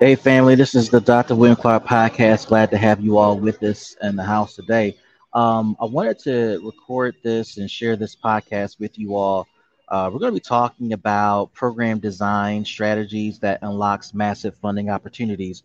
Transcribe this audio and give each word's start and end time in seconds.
Hey, 0.00 0.16
family, 0.16 0.56
this 0.56 0.74
is 0.74 0.90
the 0.90 1.00
Dr. 1.00 1.36
William 1.36 1.56
Clark 1.56 1.86
podcast. 1.86 2.48
Glad 2.48 2.68
to 2.72 2.76
have 2.76 3.00
you 3.00 3.16
all 3.16 3.38
with 3.38 3.62
us 3.62 3.96
in 4.02 4.16
the 4.16 4.24
house 4.24 4.56
today. 4.56 4.96
Um, 5.32 5.76
I 5.80 5.84
wanted 5.84 6.18
to 6.20 6.60
record 6.64 7.14
this 7.22 7.58
and 7.58 7.70
share 7.70 7.94
this 7.94 8.16
podcast 8.16 8.80
with 8.80 8.98
you 8.98 9.14
all. 9.14 9.46
Uh, 9.88 10.10
we're 10.12 10.18
going 10.18 10.32
to 10.32 10.36
be 10.36 10.40
talking 10.40 10.94
about 10.94 11.52
program 11.52 12.00
design 12.00 12.64
strategies 12.64 13.38
that 13.38 13.60
unlocks 13.62 14.12
massive 14.14 14.56
funding 14.56 14.90
opportunities. 14.90 15.62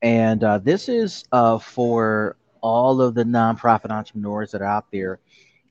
And 0.00 0.44
uh, 0.44 0.58
this 0.58 0.88
is 0.88 1.24
uh, 1.32 1.58
for 1.58 2.36
all 2.60 3.02
of 3.02 3.14
the 3.16 3.24
nonprofit 3.24 3.90
entrepreneurs 3.90 4.52
that 4.52 4.62
are 4.62 4.66
out 4.66 4.92
there 4.92 5.18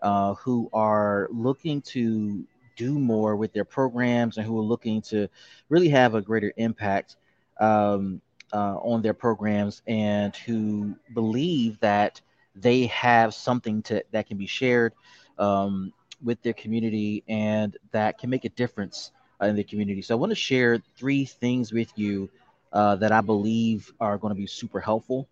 uh, 0.01 0.33
who 0.33 0.69
are 0.73 1.29
looking 1.31 1.81
to 1.83 2.43
do 2.75 2.99
more 2.99 3.37
with 3.37 3.53
their 3.53 3.63
programs 3.63 4.35
and 4.35 4.45
who 4.45 4.59
are 4.59 4.63
looking 4.63 5.01
to 5.03 5.29
really 5.69 5.87
have 5.87 6.13
a 6.13 6.21
greater 6.21 6.51
impact 6.57 7.15
um, 7.59 8.21
uh, 8.53 8.77
on 8.77 9.01
their 9.01 9.13
programs 9.13 9.81
and 9.87 10.35
who 10.35 10.95
believe 11.13 11.79
that 11.79 12.21
they 12.55 12.85
have 12.87 13.33
something 13.33 13.81
to 13.83 14.03
that 14.11 14.27
can 14.27 14.37
be 14.37 14.47
shared 14.47 14.93
um, 15.37 15.91
with 16.23 16.41
their 16.41 16.53
community 16.53 17.23
and 17.27 17.77
that 17.91 18.17
can 18.17 18.29
make 18.29 18.45
a 18.45 18.49
difference 18.49 19.11
uh, 19.41 19.45
in 19.47 19.55
the 19.55 19.63
community. 19.63 20.01
So 20.01 20.15
I 20.15 20.17
want 20.19 20.31
to 20.31 20.35
share 20.35 20.81
three 20.97 21.25
things 21.25 21.73
with 21.73 21.91
you 21.97 22.29
uh, 22.71 22.95
that 22.97 23.11
I 23.11 23.21
believe 23.21 23.91
are 23.99 24.17
going 24.17 24.33
to 24.33 24.39
be 24.39 24.47
super 24.47 24.79
helpful 24.79 25.27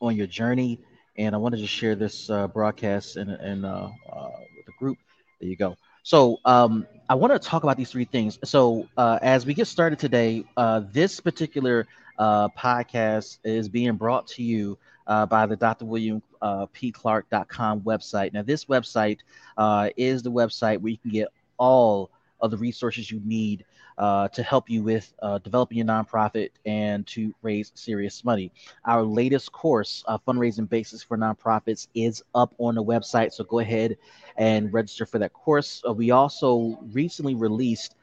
on 0.00 0.16
your 0.16 0.26
journey. 0.26 0.80
And 1.16 1.34
I 1.34 1.38
wanted 1.38 1.58
to 1.58 1.66
share 1.66 1.94
this 1.94 2.30
uh, 2.30 2.48
broadcast 2.48 3.16
in, 3.16 3.28
in 3.30 3.64
uh, 3.64 3.90
uh, 4.10 4.28
with 4.56 4.66
the 4.66 4.72
group. 4.78 4.98
There 5.40 5.48
you 5.48 5.56
go. 5.56 5.76
So 6.02 6.40
um, 6.44 6.86
I 7.08 7.14
want 7.14 7.32
to 7.32 7.38
talk 7.38 7.62
about 7.62 7.76
these 7.76 7.90
three 7.90 8.04
things. 8.04 8.38
So 8.44 8.88
uh, 8.96 9.18
as 9.22 9.46
we 9.46 9.54
get 9.54 9.66
started 9.66 9.98
today, 9.98 10.44
uh, 10.56 10.82
this 10.92 11.20
particular 11.20 11.86
uh, 12.18 12.48
podcast 12.48 13.38
is 13.44 13.68
being 13.68 13.94
brought 13.96 14.26
to 14.28 14.42
you 14.42 14.78
uh, 15.06 15.26
by 15.26 15.46
the 15.46 15.56
Dr. 15.56 15.84
William 15.84 16.22
uh. 16.40 16.66
Clark.com 16.92 17.80
website. 17.82 18.32
Now, 18.32 18.42
this 18.42 18.64
website 18.64 19.18
uh, 19.56 19.90
is 19.96 20.22
the 20.22 20.30
website 20.30 20.78
where 20.80 20.90
you 20.90 20.98
can 20.98 21.10
get 21.10 21.28
all 21.58 22.10
of 22.40 22.50
the 22.50 22.56
resources 22.56 23.10
you 23.10 23.20
need 23.24 23.64
uh, 23.98 24.28
to 24.28 24.42
help 24.42 24.70
you 24.70 24.82
with 24.82 25.12
uh, 25.22 25.38
developing 25.38 25.78
your 25.78 25.86
nonprofit 25.86 26.50
and 26.64 27.06
to 27.06 27.34
raise 27.42 27.72
serious 27.74 28.24
money. 28.24 28.50
Our 28.84 29.02
latest 29.02 29.52
course, 29.52 30.02
uh, 30.06 30.18
Fundraising 30.26 30.68
Basics 30.68 31.02
for 31.02 31.16
Nonprofits, 31.16 31.88
is 31.94 32.22
up 32.34 32.54
on 32.58 32.74
the 32.74 32.82
website. 32.82 33.32
So 33.32 33.44
go 33.44 33.58
ahead 33.58 33.96
and 34.36 34.72
register 34.72 35.06
for 35.06 35.18
that 35.18 35.32
course. 35.32 35.82
Uh, 35.86 35.92
we 35.92 36.10
also 36.10 36.78
recently 36.92 37.34
released 37.34 37.94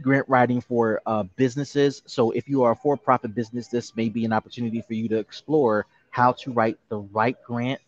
grant 0.00 0.28
writing 0.28 0.60
for 0.60 1.00
uh, 1.06 1.22
businesses. 1.36 2.02
So 2.06 2.30
if 2.32 2.48
you 2.48 2.62
are 2.64 2.72
a 2.72 2.76
for 2.76 2.96
profit 2.96 3.34
business, 3.34 3.68
this 3.68 3.94
may 3.94 4.08
be 4.08 4.24
an 4.24 4.32
opportunity 4.32 4.80
for 4.80 4.94
you 4.94 5.08
to 5.10 5.18
explore 5.18 5.86
how 6.10 6.32
to 6.32 6.52
write 6.52 6.78
the 6.88 6.98
right 6.98 7.36
grant 7.44 7.80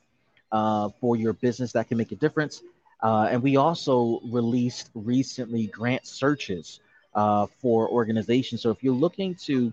for 0.51 1.17
your 1.17 1.33
business 1.33 1.73
that 1.73 1.89
can 1.89 1.99
make 1.99 2.13
a 2.13 2.17
difference. 2.17 2.63
And 3.03 3.43
we 3.43 3.57
also 3.57 4.21
released 4.25 4.91
recently 4.95 5.67
grant 5.67 6.07
searches 6.07 6.81
uh, 7.17 7.47
for 7.61 7.89
organizations. 7.89 8.63
So 8.63 8.71
if 8.71 8.85
you're 8.85 8.95
looking 8.95 9.35
to 9.47 9.73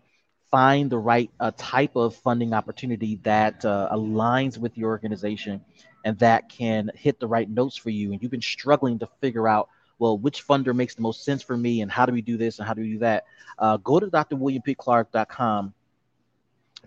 find 0.49 0.89
the 0.89 0.97
right 0.97 1.29
uh, 1.39 1.51
type 1.57 1.95
of 1.95 2.15
funding 2.15 2.53
opportunity 2.53 3.19
that 3.23 3.63
uh, 3.65 3.89
aligns 3.91 4.57
with 4.57 4.77
your 4.77 4.89
organization 4.89 5.61
and 6.05 6.17
that 6.19 6.49
can 6.49 6.89
hit 6.95 7.19
the 7.19 7.27
right 7.27 7.49
notes 7.49 7.75
for 7.75 7.89
you, 7.89 8.11
and 8.11 8.21
you've 8.21 8.31
been 8.31 8.41
struggling 8.41 8.99
to 8.99 9.07
figure 9.21 9.47
out, 9.47 9.69
well, 9.99 10.17
which 10.17 10.47
funder 10.47 10.75
makes 10.75 10.95
the 10.95 11.01
most 11.01 11.23
sense 11.23 11.43
for 11.43 11.55
me, 11.55 11.81
and 11.81 11.91
how 11.91 12.05
do 12.05 12.13
we 12.13 12.21
do 12.21 12.37
this 12.37 12.59
and 12.59 12.67
how 12.67 12.73
do 12.73 12.81
we 12.81 12.93
do 12.93 12.99
that, 12.99 13.25
uh, 13.59 13.77
go 13.77 13.99
to 13.99 14.07
drwilliampclark.com 14.07 15.73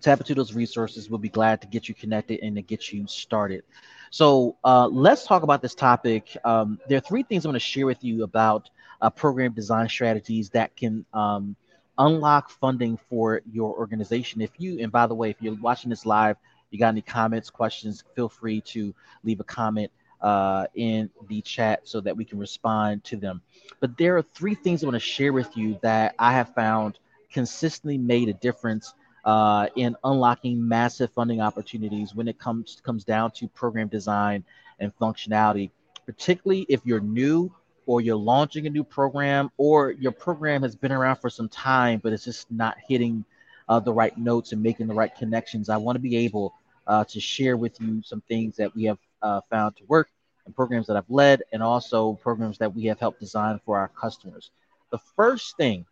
tap 0.00 0.20
into 0.20 0.34
those 0.34 0.54
resources. 0.54 1.08
We'll 1.08 1.18
be 1.18 1.28
glad 1.28 1.62
to 1.62 1.66
get 1.66 1.88
you 1.88 1.94
connected 1.94 2.40
and 2.42 2.56
to 2.56 2.62
get 2.62 2.92
you 2.92 3.06
started. 3.06 3.64
So 4.10 4.56
uh, 4.62 4.88
let's 4.88 5.24
talk 5.24 5.42
about 5.42 5.62
this 5.62 5.74
topic. 5.74 6.36
Um, 6.44 6.78
there 6.88 6.98
are 6.98 7.02
three 7.02 7.22
things 7.22 7.44
I'm 7.44 7.50
going 7.50 7.60
to 7.60 7.60
share 7.60 7.86
with 7.86 8.02
you 8.04 8.22
about 8.22 8.70
uh, 9.00 9.10
program 9.10 9.52
design 9.52 9.88
strategies 9.88 10.50
that 10.50 10.76
can 10.76 11.04
um, 11.12 11.56
unlock 11.98 12.50
funding 12.50 12.98
for 13.08 13.42
your 13.50 13.74
organization. 13.74 14.40
If 14.40 14.50
you, 14.58 14.80
and 14.80 14.92
by 14.92 15.06
the 15.06 15.14
way, 15.14 15.30
if 15.30 15.36
you're 15.40 15.54
watching 15.54 15.90
this 15.90 16.06
live, 16.06 16.36
you 16.70 16.78
got 16.78 16.88
any 16.88 17.02
comments, 17.02 17.50
questions, 17.50 18.04
feel 18.14 18.28
free 18.28 18.60
to 18.62 18.94
leave 19.24 19.40
a 19.40 19.44
comment 19.44 19.90
uh, 20.20 20.66
in 20.74 21.10
the 21.28 21.40
chat 21.42 21.80
so 21.84 22.00
that 22.00 22.16
we 22.16 22.24
can 22.24 22.38
respond 22.38 23.04
to 23.04 23.16
them. 23.16 23.40
But 23.80 23.96
there 23.96 24.16
are 24.16 24.22
three 24.22 24.54
things 24.54 24.82
I 24.82 24.86
want 24.86 24.94
to 24.94 25.00
share 25.00 25.32
with 25.32 25.56
you 25.56 25.78
that 25.82 26.14
I 26.18 26.32
have 26.32 26.54
found 26.54 26.98
consistently 27.30 27.98
made 27.98 28.28
a 28.28 28.32
difference 28.32 28.94
uh, 29.24 29.68
in 29.76 29.96
unlocking 30.04 30.66
massive 30.66 31.12
funding 31.12 31.40
opportunities 31.40 32.14
when 32.14 32.28
it 32.28 32.38
comes 32.38 32.80
comes 32.84 33.04
down 33.04 33.32
to 33.32 33.48
program 33.48 33.88
design 33.88 34.44
and 34.78 34.96
functionality, 34.96 35.70
particularly 36.06 36.64
if 36.68 36.80
you're 36.84 37.00
new 37.00 37.52
or 37.86 38.00
you're 38.00 38.16
launching 38.16 38.66
a 38.66 38.70
new 38.70 38.84
program 38.84 39.50
or 39.56 39.92
your 39.92 40.12
program 40.12 40.62
has 40.62 40.76
been 40.76 40.92
around 40.92 41.16
for 41.16 41.30
some 41.30 41.48
time 41.48 42.00
but 42.02 42.12
it's 42.12 42.24
just 42.24 42.50
not 42.50 42.76
hitting 42.86 43.24
uh, 43.68 43.80
the 43.80 43.92
right 43.92 44.16
notes 44.16 44.52
and 44.52 44.62
making 44.62 44.86
the 44.86 44.94
right 44.94 45.14
connections. 45.14 45.68
I 45.68 45.76
want 45.76 45.96
to 45.96 46.00
be 46.00 46.16
able 46.16 46.54
uh, 46.86 47.04
to 47.04 47.20
share 47.20 47.56
with 47.56 47.80
you 47.80 48.02
some 48.04 48.20
things 48.28 48.56
that 48.56 48.74
we 48.74 48.84
have 48.84 48.98
uh, 49.22 49.40
found 49.50 49.76
to 49.76 49.84
work 49.86 50.08
and 50.44 50.54
programs 50.54 50.86
that 50.86 50.96
I've 50.96 51.10
led 51.10 51.42
and 51.52 51.62
also 51.62 52.14
programs 52.14 52.58
that 52.58 52.74
we 52.74 52.84
have 52.84 53.00
helped 53.00 53.20
design 53.20 53.60
for 53.64 53.78
our 53.78 53.88
customers. 53.88 54.50
The 54.90 54.98
first 55.16 55.56
thing 55.56 55.84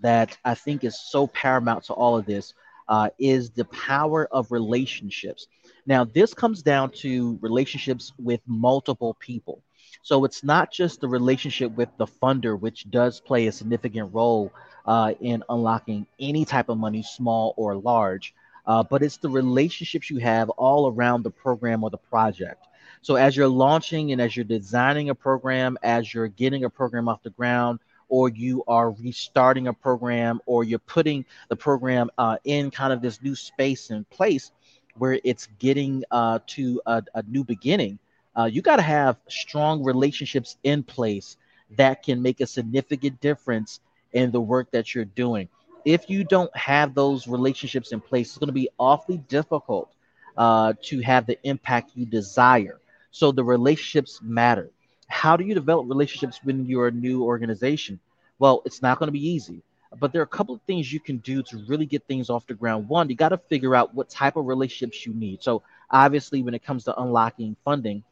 that 0.00 0.36
I 0.44 0.54
think 0.54 0.82
is 0.82 0.98
so 0.98 1.28
paramount 1.28 1.84
to 1.84 1.92
all 1.92 2.16
of 2.16 2.26
this 2.26 2.54
uh, 2.88 3.10
is 3.18 3.50
the 3.50 3.64
power 3.66 4.26
of 4.32 4.50
relationships. 4.50 5.46
Now, 5.86 6.04
this 6.04 6.34
comes 6.34 6.62
down 6.62 6.90
to 6.96 7.38
relationships 7.40 8.12
with 8.18 8.40
multiple 8.46 9.16
people. 9.20 9.62
So 10.02 10.24
it's 10.24 10.42
not 10.42 10.72
just 10.72 11.00
the 11.00 11.08
relationship 11.08 11.72
with 11.72 11.88
the 11.96 12.06
funder, 12.06 12.58
which 12.58 12.90
does 12.90 13.20
play 13.20 13.46
a 13.46 13.52
significant 13.52 14.14
role 14.14 14.52
uh, 14.86 15.14
in 15.20 15.44
unlocking 15.48 16.06
any 16.18 16.44
type 16.44 16.68
of 16.68 16.78
money, 16.78 17.02
small 17.02 17.54
or 17.56 17.76
large, 17.76 18.34
uh, 18.66 18.82
but 18.82 19.02
it's 19.02 19.18
the 19.18 19.28
relationships 19.28 20.10
you 20.10 20.18
have 20.18 20.50
all 20.50 20.90
around 20.90 21.22
the 21.22 21.30
program 21.30 21.84
or 21.84 21.90
the 21.90 21.98
project. 21.98 22.66
So 23.00 23.16
as 23.16 23.36
you're 23.36 23.48
launching 23.48 24.12
and 24.12 24.20
as 24.20 24.36
you're 24.36 24.44
designing 24.44 25.10
a 25.10 25.14
program, 25.14 25.76
as 25.82 26.12
you're 26.12 26.28
getting 26.28 26.64
a 26.64 26.70
program 26.70 27.08
off 27.08 27.22
the 27.22 27.30
ground, 27.30 27.80
or 28.08 28.28
you 28.28 28.62
are 28.68 28.90
restarting 28.90 29.68
a 29.68 29.72
program 29.72 30.38
or 30.44 30.64
you're 30.64 30.78
putting 30.78 31.24
the 31.48 31.56
program 31.56 32.10
uh, 32.18 32.36
in 32.44 32.70
kind 32.70 32.92
of 32.92 33.00
this 33.00 33.22
new 33.22 33.34
space 33.34 33.88
and 33.88 34.08
place 34.10 34.52
where 34.98 35.18
it's 35.24 35.48
getting 35.58 36.04
uh, 36.10 36.38
to 36.46 36.80
a, 36.84 37.02
a, 37.14 37.22
new 37.22 37.42
beginning, 37.42 37.98
uh, 38.36 38.44
you 38.44 38.62
got 38.62 38.76
to 38.76 38.82
have 38.82 39.16
strong 39.28 39.82
relationships 39.82 40.56
in 40.62 40.82
place 40.82 41.36
that 41.76 42.02
can 42.02 42.22
make 42.22 42.40
a 42.40 42.46
significant 42.46 43.20
difference 43.20 43.80
in 44.12 44.30
the 44.30 44.40
work 44.40 44.70
that 44.72 44.94
you're 44.94 45.04
doing. 45.04 45.48
If 45.84 46.08
you 46.08 46.24
don't 46.24 46.54
have 46.56 46.94
those 46.94 47.26
relationships 47.26 47.92
in 47.92 48.00
place, 48.00 48.28
it's 48.28 48.38
going 48.38 48.48
to 48.48 48.52
be 48.52 48.68
awfully 48.78 49.18
difficult 49.18 49.92
uh, 50.36 50.74
to 50.82 51.00
have 51.00 51.26
the 51.26 51.38
impact 51.42 51.92
you 51.94 52.06
desire. 52.06 52.78
So 53.10 53.32
the 53.32 53.44
relationships 53.44 54.20
matter 54.22 54.70
how 55.12 55.36
do 55.36 55.44
you 55.44 55.54
develop 55.54 55.86
relationships 55.88 56.40
when 56.42 56.64
you're 56.64 56.88
a 56.88 56.90
new 56.90 57.22
organization? 57.22 58.00
Well, 58.38 58.62
it's 58.64 58.80
not 58.80 58.98
going 58.98 59.08
to 59.08 59.12
be 59.12 59.28
easy, 59.28 59.62
but 60.00 60.10
there 60.10 60.22
are 60.22 60.24
a 60.24 60.38
couple 60.38 60.54
of 60.54 60.62
things 60.62 60.90
you 60.90 61.00
can 61.00 61.18
do 61.18 61.42
to 61.44 61.58
really 61.68 61.84
get 61.84 62.02
things 62.06 62.30
off 62.30 62.46
the 62.46 62.54
ground. 62.54 62.88
One, 62.88 63.10
you 63.10 63.14
got 63.14 63.28
to 63.28 63.36
figure 63.36 63.76
out 63.76 63.94
what 63.94 64.08
type 64.08 64.36
of 64.36 64.46
relationships 64.46 65.04
you 65.04 65.12
need. 65.12 65.42
So, 65.42 65.62
obviously, 65.90 66.42
when 66.42 66.54
it 66.54 66.64
comes 66.64 66.84
to 66.84 66.98
unlocking 66.98 67.56
funding, 67.62 68.02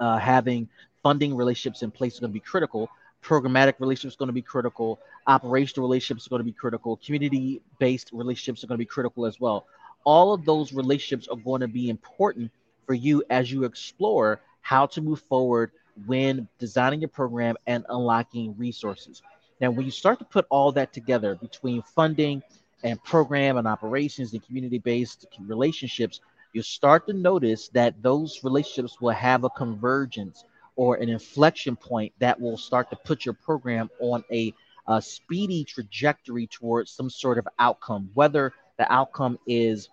uh, 0.00 0.18
having 0.18 0.68
funding 1.02 1.34
relationships 1.36 1.82
in 1.82 1.90
place 1.90 2.14
is 2.14 2.20
going 2.20 2.30
to 2.30 2.34
be 2.34 2.40
critical. 2.40 2.88
Programmatic 3.22 3.74
relationships 3.78 4.16
are 4.16 4.18
going 4.18 4.28
to 4.28 4.32
be 4.32 4.42
critical. 4.42 4.98
Operational 5.26 5.86
relationships 5.86 6.26
are 6.26 6.30
going 6.30 6.40
to 6.40 6.44
be 6.44 6.52
critical. 6.52 6.96
Community 7.04 7.60
based 7.78 8.10
relationships 8.12 8.64
are 8.64 8.66
going 8.66 8.78
to 8.78 8.82
be 8.82 8.86
critical 8.86 9.26
as 9.26 9.38
well. 9.38 9.66
All 10.04 10.32
of 10.32 10.44
those 10.44 10.72
relationships 10.72 11.28
are 11.28 11.36
going 11.36 11.60
to 11.60 11.68
be 11.68 11.90
important 11.90 12.50
for 12.86 12.94
you 12.94 13.22
as 13.30 13.52
you 13.52 13.64
explore 13.64 14.40
how 14.62 14.86
to 14.86 15.00
move 15.00 15.20
forward 15.20 15.72
when 16.06 16.48
designing 16.58 17.00
your 17.00 17.08
program 17.08 17.56
and 17.66 17.84
unlocking 17.88 18.56
resources. 18.56 19.22
Now, 19.60 19.70
when 19.70 19.84
you 19.84 19.90
start 19.90 20.18
to 20.20 20.24
put 20.24 20.46
all 20.48 20.72
that 20.72 20.92
together 20.92 21.34
between 21.34 21.82
funding 21.82 22.42
and 22.82 23.02
program 23.04 23.58
and 23.58 23.68
operations 23.68 24.32
and 24.32 24.42
community 24.42 24.78
based 24.78 25.26
relationships, 25.38 26.20
you 26.52 26.62
start 26.62 27.06
to 27.08 27.12
notice 27.12 27.68
that 27.70 28.02
those 28.02 28.40
relationships 28.44 29.00
will 29.00 29.10
have 29.10 29.44
a 29.44 29.50
convergence 29.50 30.44
or 30.76 30.96
an 30.96 31.08
inflection 31.08 31.76
point 31.76 32.12
that 32.20 32.40
will 32.40 32.56
start 32.56 32.90
to 32.90 32.96
put 32.96 33.24
your 33.24 33.34
program 33.34 33.90
on 34.00 34.24
a, 34.32 34.54
a 34.88 35.00
speedy 35.02 35.64
trajectory 35.64 36.46
towards 36.46 36.90
some 36.90 37.10
sort 37.10 37.38
of 37.38 37.46
outcome, 37.58 38.10
whether 38.14 38.52
the 38.78 38.90
outcome 38.92 39.38
is 39.46 39.88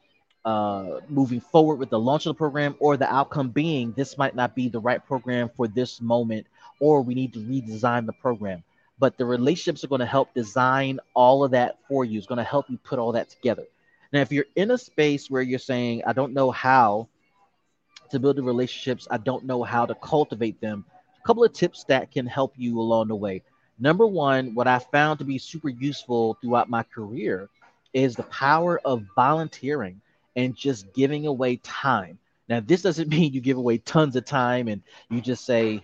uh, 0.45 1.01
moving 1.09 1.42
forward 1.42 1.75
with 1.75 1.89
the 1.89 2.00
launch 2.00 2.25
of 2.25 2.30
the 2.30 2.38
program, 2.38 2.75
or 2.80 2.95
the 2.95 3.13
outcome 3.13 3.50
being 3.50 3.92
this 3.94 4.18
might 4.18 4.36
not 4.36 4.56
be 4.56 4.69
the 4.69 4.80
right 4.80 5.06
program 5.06 5.50
for 5.57 5.68
this 5.68 6.00
moment, 6.01 6.48
or 6.80 7.01
we 7.01 7.13
need 7.13 7.33
to 7.33 7.39
redesign 7.39 8.06
the 8.06 8.13
program. 8.13 8.63
but 9.00 9.18
the 9.18 9.25
relationships 9.25 9.83
are 9.83 9.88
going 9.88 10.00
to 10.00 10.06
help 10.06 10.33
design 10.33 11.00
all 11.13 11.44
of 11.44 11.51
that 11.51 11.77
for 11.88 12.06
you. 12.06 12.18
It's 12.18 12.27
going 12.27 12.38
to 12.38 12.44
help 12.44 12.69
you 12.69 12.77
put 12.77 13.00
all 13.00 13.12
that 13.13 13.30
together. 13.30 13.65
Now, 14.13 14.21
if 14.21 14.31
you're 14.31 14.45
in 14.56 14.71
a 14.71 14.77
space 14.77 15.30
where 15.30 15.42
you're 15.42 15.59
saying, 15.59 16.04
I 16.06 16.13
don't 16.13 16.33
know 16.33 16.51
how 16.51 17.07
to 18.09 18.19
build 18.19 18.38
the 18.38 18.44
relationships, 18.44 19.07
I 19.12 19.18
don't 19.18 19.45
know 19.45 19.63
how 19.63 19.86
to 19.86 19.95
cultivate 19.95 20.62
them, 20.62 20.86
a 21.21 21.27
couple 21.27 21.44
of 21.44 21.54
tips 21.54 21.83
that 21.86 22.12
can 22.12 22.25
help 22.25 22.54
you 22.57 22.80
along 22.80 23.09
the 23.09 23.15
way. 23.15 23.44
Number 23.80 24.07
one, 24.07 24.56
what 24.56 24.68
I 24.68 24.80
found 24.80 25.19
to 25.19 25.25
be 25.25 25.38
super 25.38 25.69
useful 25.69 26.38
throughout 26.42 26.69
my 26.69 26.83
career 26.83 27.50
is 27.94 28.15
the 28.15 28.24
power 28.24 28.80
of 28.86 29.04
volunteering 29.15 30.01
and 30.36 30.56
just 30.56 30.94
giving 30.94 31.25
away 31.25 31.57
time. 31.57 32.18
Now, 32.50 32.59
this 32.59 32.81
doesn't 32.81 33.09
mean 33.09 33.33
you 33.33 33.42
give 33.42 33.57
away 33.57 33.77
tons 33.80 34.15
of 34.15 34.25
time 34.25 34.68
and 34.68 34.81
you 35.09 35.21
just 35.21 35.45
say, 35.45 35.81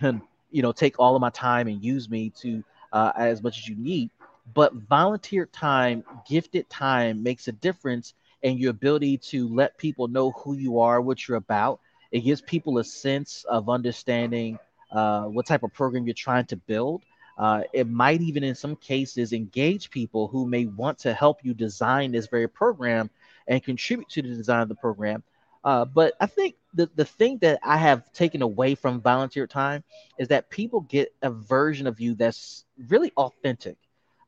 you 0.51 0.61
know, 0.61 0.71
take 0.71 0.99
all 0.99 1.15
of 1.15 1.21
my 1.21 1.29
time 1.29 1.67
and 1.67 1.83
use 1.83 2.09
me 2.09 2.31
to 2.41 2.63
uh, 2.93 3.11
as 3.17 3.43
much 3.43 3.57
as 3.57 3.67
you 3.67 3.75
need. 3.75 4.09
But 4.53 4.73
volunteer 4.73 5.45
time, 5.45 6.03
gifted 6.27 6.69
time 6.69 7.23
makes 7.23 7.47
a 7.47 7.51
difference 7.51 8.13
in 8.41 8.57
your 8.57 8.71
ability 8.71 9.17
to 9.17 9.47
let 9.47 9.77
people 9.77 10.07
know 10.07 10.31
who 10.31 10.55
you 10.55 10.79
are, 10.79 11.01
what 11.01 11.27
you're 11.27 11.37
about. 11.37 11.79
It 12.11 12.21
gives 12.21 12.41
people 12.41 12.77
a 12.77 12.83
sense 12.83 13.45
of 13.49 13.69
understanding 13.69 14.59
uh, 14.91 15.23
what 15.23 15.45
type 15.45 15.63
of 15.63 15.73
program 15.73 16.05
you're 16.05 16.13
trying 16.13 16.45
to 16.45 16.57
build. 16.57 17.03
Uh, 17.37 17.63
it 17.73 17.87
might 17.87 18.21
even, 18.21 18.43
in 18.43 18.53
some 18.53 18.75
cases, 18.75 19.33
engage 19.33 19.89
people 19.89 20.27
who 20.27 20.45
may 20.45 20.65
want 20.65 20.99
to 20.99 21.13
help 21.13 21.39
you 21.43 21.53
design 21.53 22.11
this 22.11 22.27
very 22.27 22.47
program 22.47 23.09
and 23.47 23.63
contribute 23.63 24.09
to 24.09 24.21
the 24.21 24.27
design 24.27 24.61
of 24.61 24.69
the 24.69 24.75
program. 24.75 25.23
Uh, 25.63 25.85
but 25.85 26.13
I 26.19 26.25
think 26.25 26.55
the, 26.73 26.89
the 26.93 27.05
thing 27.05 27.37
that 27.39 27.59
I 27.63 27.77
have 27.77 28.11
taken 28.13 28.41
away 28.41 28.75
from 28.75 29.01
volunteer 29.01 29.47
time 29.47 29.83
is 30.19 30.27
that 30.27 30.49
people 30.49 30.81
get 30.81 31.13
a 31.21 31.31
version 31.31 31.87
of 31.87 31.99
you 31.99 32.15
that's 32.15 32.65
really 32.89 33.11
authentic. 33.15 33.77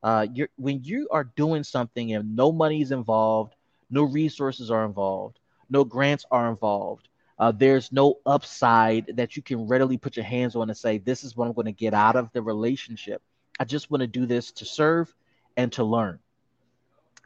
Uh, 0.06 0.28
you're, 0.32 0.48
when 0.56 0.84
you 0.84 1.08
are 1.10 1.24
doing 1.24 1.64
something 1.64 2.12
and 2.12 2.36
no 2.36 2.52
money 2.52 2.80
is 2.80 2.92
involved, 2.92 3.54
no 3.90 4.04
resources 4.04 4.70
are 4.70 4.84
involved, 4.84 5.40
no 5.68 5.82
grants 5.82 6.24
are 6.30 6.48
involved, 6.48 7.08
uh, 7.40 7.50
there's 7.50 7.90
no 7.90 8.14
upside 8.24 9.16
that 9.16 9.36
you 9.36 9.42
can 9.42 9.66
readily 9.66 9.98
put 9.98 10.16
your 10.16 10.24
hands 10.24 10.54
on 10.54 10.70
and 10.70 10.78
say, 10.78 10.98
This 10.98 11.24
is 11.24 11.36
what 11.36 11.48
I'm 11.48 11.54
going 11.54 11.66
to 11.66 11.72
get 11.72 11.92
out 11.92 12.14
of 12.14 12.32
the 12.32 12.40
relationship. 12.40 13.20
I 13.58 13.64
just 13.64 13.90
want 13.90 14.02
to 14.02 14.06
do 14.06 14.26
this 14.26 14.52
to 14.52 14.64
serve 14.64 15.12
and 15.56 15.72
to 15.72 15.82
learn. 15.82 16.20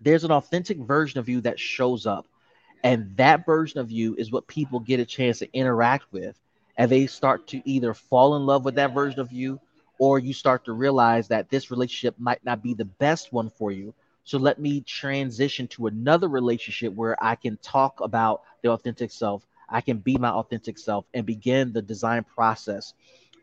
There's 0.00 0.24
an 0.24 0.32
authentic 0.32 0.78
version 0.78 1.20
of 1.20 1.28
you 1.28 1.42
that 1.42 1.60
shows 1.60 2.06
up 2.06 2.26
and 2.82 3.16
that 3.18 3.44
version 3.44 3.80
of 3.80 3.90
you 3.90 4.14
is 4.16 4.32
what 4.32 4.46
people 4.46 4.80
get 4.80 5.00
a 5.00 5.04
chance 5.04 5.40
to 5.40 5.52
interact 5.52 6.12
with. 6.12 6.40
And 6.78 6.90
they 6.90 7.06
start 7.06 7.48
to 7.48 7.60
either 7.68 7.92
fall 7.92 8.36
in 8.36 8.46
love 8.46 8.64
with 8.64 8.76
that 8.76 8.94
version 8.94 9.20
of 9.20 9.32
you, 9.32 9.60
or 10.00 10.18
you 10.18 10.32
start 10.32 10.64
to 10.64 10.72
realize 10.72 11.28
that 11.28 11.50
this 11.50 11.70
relationship 11.70 12.14
might 12.18 12.42
not 12.42 12.62
be 12.62 12.72
the 12.72 12.86
best 12.86 13.34
one 13.34 13.50
for 13.50 13.70
you. 13.70 13.92
So 14.24 14.38
let 14.38 14.58
me 14.58 14.80
transition 14.80 15.68
to 15.68 15.88
another 15.88 16.26
relationship 16.26 16.94
where 16.94 17.22
I 17.22 17.34
can 17.34 17.58
talk 17.58 18.00
about 18.00 18.40
the 18.62 18.70
authentic 18.70 19.10
self. 19.10 19.46
I 19.68 19.82
can 19.82 19.98
be 19.98 20.16
my 20.16 20.30
authentic 20.30 20.78
self 20.78 21.04
and 21.12 21.26
begin 21.26 21.74
the 21.74 21.82
design 21.82 22.24
process 22.24 22.94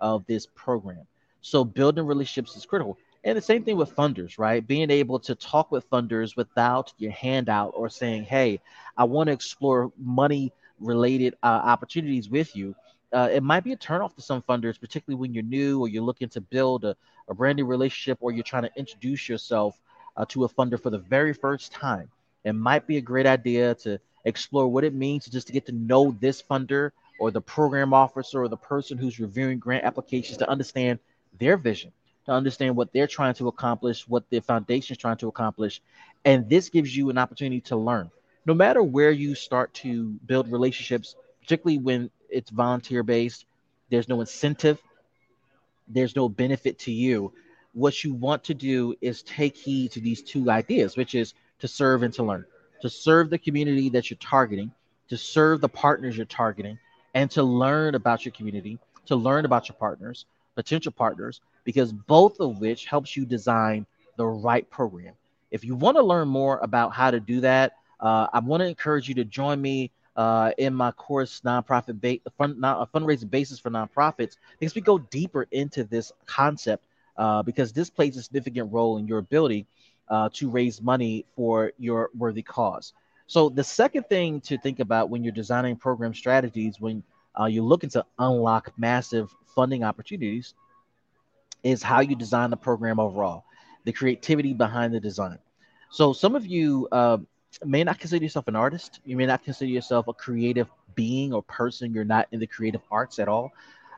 of 0.02 0.26
this 0.26 0.48
program. 0.56 1.06
So 1.42 1.64
building 1.64 2.08
relationships 2.08 2.56
is 2.56 2.66
critical. 2.66 2.98
And 3.24 3.38
the 3.38 3.42
same 3.42 3.64
thing 3.64 3.78
with 3.78 3.96
funders, 3.96 4.40
right? 4.40 4.66
Being 4.66 4.90
able 4.90 5.20
to 5.20 5.36
talk 5.36 5.72
with 5.72 5.88
funders 5.92 6.36
without 6.36 6.92
your 6.98 7.12
handout 7.12 7.74
or 7.76 7.88
saying, 7.88 8.24
hey, 8.24 8.62
I 8.98 9.04
want 9.04 9.28
to 9.28 9.34
explore 9.34 9.92
money 10.00 10.52
related 10.80 11.36
uh, 11.44 11.62
opportunities 11.64 12.30
with 12.30 12.56
you. 12.56 12.74
Uh, 13.14 13.30
it 13.32 13.42
might 13.42 13.64
be 13.64 13.72
a 13.72 13.78
turnoff 13.78 14.16
to 14.16 14.22
some 14.22 14.42
funders, 14.42 14.80
particularly 14.80 15.20
when 15.20 15.34
you're 15.34 15.44
new 15.44 15.80
or 15.80 15.88
you're 15.88 16.04
looking 16.04 16.30
to 16.30 16.42
build 16.42 16.84
a, 16.84 16.96
a 17.30 17.34
brand 17.34 17.58
new 17.58 17.66
relationship 17.66 18.18
or 18.22 18.32
you're 18.32 18.44
trying 18.44 18.64
to 18.64 18.72
introduce 18.76 19.30
yourself 19.30 19.80
uh, 20.18 20.26
to 20.26 20.44
a 20.44 20.50
funder 20.50 20.82
for 20.82 20.90
the 20.90 20.98
very 20.98 21.34
first 21.34 21.72
time. 21.72 22.10
It 22.44 22.54
might 22.54 22.86
be 22.88 22.98
a 22.98 23.02
great 23.02 23.26
idea 23.26 23.76
to 23.76 24.00
explore 24.26 24.68
what 24.68 24.84
it 24.84 24.94
means 24.94 25.26
to 25.26 25.32
just 25.32 25.48
to 25.48 25.54
get 25.54 25.66
to 25.68 25.72
know 25.72 26.16
this 26.20 26.42
funder 26.42 26.92
or 27.20 27.32
the 27.32 27.42
program 27.42 27.94
officer 27.94 28.42
or 28.44 28.48
the 28.48 28.58
person 28.58 28.98
who's 28.98 29.20
reviewing 29.20 29.60
grant 29.60 29.86
applications 29.86 30.38
to 30.38 30.50
understand 30.50 31.00
their 31.40 31.58
vision 31.58 31.92
to 32.28 32.34
understand 32.34 32.76
what 32.76 32.92
they're 32.94 33.08
trying 33.08 33.34
to 33.34 33.48
accomplish, 33.48 34.08
what 34.08 34.30
the 34.30 34.42
foundation 34.42 34.94
is 34.94 34.98
trying 34.98 35.18
to 35.18 35.30
accomplish. 35.30 35.82
And 36.26 36.48
this 36.50 36.70
gives 36.70 36.96
you 36.96 37.10
an 37.10 37.18
opportunity 37.18 37.62
to 37.62 37.78
learn. 37.78 38.12
No 38.46 38.54
matter 38.54 38.84
where 38.84 39.12
you 39.12 39.34
start 39.34 39.74
to 39.76 40.10
build 40.26 40.52
relationships, 40.52 41.16
particularly 41.42 41.78
when 41.78 42.12
it's 42.30 42.50
volunteer 42.50 43.04
based, 43.04 43.46
there's 43.90 44.08
no 44.08 44.22
incentive, 44.22 44.82
there's 45.88 46.16
no 46.16 46.28
benefit 46.28 46.80
to 46.80 46.92
you. 46.92 47.34
What 47.74 48.04
you 48.04 48.14
want 48.14 48.44
to 48.46 48.54
do 48.54 48.96
is 49.02 49.22
take 49.24 49.56
heed 49.56 49.92
to 49.92 50.02
these 50.02 50.22
two 50.22 50.50
ideas, 50.50 50.98
which 50.98 51.16
is 51.16 51.34
to 51.60 51.68
serve 51.68 52.04
and 52.04 52.14
to 52.16 52.24
learn, 52.24 52.46
to 52.82 52.90
serve 52.90 53.30
the 53.30 53.38
community 53.38 53.90
that 53.90 54.10
you're 54.10 54.18
targeting, 54.18 54.72
to 55.10 55.18
serve 55.18 55.62
the 55.62 55.70
partners 55.70 56.18
you're 56.18 56.26
targeting, 56.26 56.78
and 57.14 57.32
to 57.32 57.44
learn 57.44 57.96
about 57.96 58.26
your 58.26 58.32
community, 58.32 58.78
to 59.06 59.16
learn 59.16 59.46
about 59.46 59.70
your 59.70 59.76
partners, 59.78 60.26
potential 60.56 60.92
partners, 60.92 61.42
because 61.64 61.92
both 61.92 62.40
of 62.40 62.60
which 62.60 62.86
helps 62.86 63.16
you 63.16 63.26
design 63.26 63.86
the 64.18 64.26
right 64.26 64.70
program. 64.70 65.14
If 65.52 65.64
you 65.64 65.76
want 65.76 65.98
to 65.98 66.04
learn 66.04 66.28
more 66.28 66.60
about 66.60 66.94
how 66.94 67.12
to 67.12 67.20
do 67.20 67.42
that, 67.42 67.74
uh, 68.00 68.28
I 68.34 68.40
want 68.40 68.62
to 68.62 68.68
encourage 68.68 69.08
you 69.08 69.16
to 69.16 69.24
join 69.24 69.62
me 69.62 69.92
uh, 70.18 70.52
in 70.58 70.74
my 70.74 70.92
course, 70.92 71.42
nonprofit 71.46 72.02
ba- 72.02 72.32
fund, 72.38 72.60
non- 72.60 72.86
fundraising 72.88 73.30
basics 73.30 73.60
for 73.62 73.70
nonprofits, 73.70 74.36
because 74.60 74.76
we 74.76 74.82
go 74.82 74.98
deeper 74.98 75.48
into 75.52 75.86
this 75.86 76.12
concept. 76.26 76.84
Uh, 77.18 77.42
because 77.42 77.74
this 77.74 77.90
plays 77.90 78.16
a 78.16 78.22
significant 78.22 78.72
role 78.72 79.00
in 79.00 79.08
your 79.08 79.18
ability 79.18 79.66
uh, 80.10 80.30
to 80.32 80.52
raise 80.52 80.84
money 80.84 81.26
for 81.36 81.72
your 81.80 82.12
worthy 82.16 82.44
cause. 82.44 82.94
So 83.26 83.50
the 83.50 83.64
second 83.64 84.04
thing 84.08 84.40
to 84.42 84.58
think 84.60 84.80
about 84.80 85.10
when 85.10 85.24
you're 85.24 85.34
designing 85.34 85.78
program 85.78 86.14
strategies, 86.14 86.80
when 86.80 87.02
uh, 87.40 87.46
you're 87.46 87.64
looking 87.64 87.90
to 87.90 88.06
unlock 88.20 88.72
massive 88.78 89.34
funding 89.56 89.84
opportunities, 89.84 90.54
is 91.64 91.82
how 91.82 92.02
you 92.02 92.16
design 92.16 92.52
the 92.52 92.58
program 92.58 93.00
overall, 93.00 93.46
the 93.84 93.92
creativity 93.92 94.54
behind 94.54 94.94
the 94.94 95.00
design. 95.00 95.40
So 95.90 96.14
some 96.14 96.36
of 96.36 96.46
you 96.46 96.88
uh, 96.92 97.18
may 97.64 97.84
not 97.84 98.00
consider 98.00 98.24
yourself 98.24 98.48
an 98.48 98.56
artist. 98.56 99.00
You 99.06 99.18
may 99.18 99.26
not 99.26 99.44
consider 99.44 99.70
yourself 99.70 100.08
a 100.08 100.14
creative 100.14 100.70
being 100.96 101.34
or 101.34 101.44
person. 101.44 101.94
You're 101.94 102.06
not 102.06 102.28
in 102.32 102.40
the 102.40 102.48
creative 102.48 102.82
arts 102.92 103.20
at 103.20 103.28
all. 103.28 103.52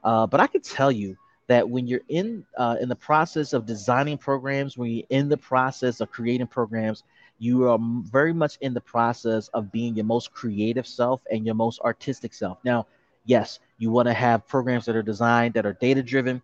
Uh, 0.03 0.27
but 0.27 0.39
I 0.39 0.47
can 0.47 0.61
tell 0.61 0.91
you 0.91 1.17
that 1.47 1.67
when 1.67 1.87
you're 1.87 2.01
in 2.07 2.45
uh, 2.57 2.77
in 2.79 2.89
the 2.89 2.95
process 2.95 3.53
of 3.53 3.65
designing 3.65 4.17
programs, 4.17 4.77
when 4.77 4.91
you're 4.91 5.05
in 5.09 5.29
the 5.29 5.37
process 5.37 5.99
of 5.99 6.11
creating 6.11 6.47
programs, 6.47 7.03
you 7.39 7.67
are 7.69 7.79
very 7.81 8.33
much 8.33 8.57
in 8.61 8.73
the 8.73 8.81
process 8.81 9.47
of 9.49 9.71
being 9.71 9.95
your 9.95 10.05
most 10.05 10.31
creative 10.31 10.85
self 10.85 11.21
and 11.31 11.45
your 11.45 11.55
most 11.55 11.79
artistic 11.81 12.33
self. 12.33 12.59
Now, 12.63 12.85
yes, 13.25 13.59
you 13.77 13.91
want 13.91 14.07
to 14.07 14.13
have 14.13 14.47
programs 14.47 14.85
that 14.85 14.95
are 14.95 15.01
designed 15.01 15.53
that 15.55 15.65
are 15.65 15.73
data 15.73 16.03
driven, 16.03 16.41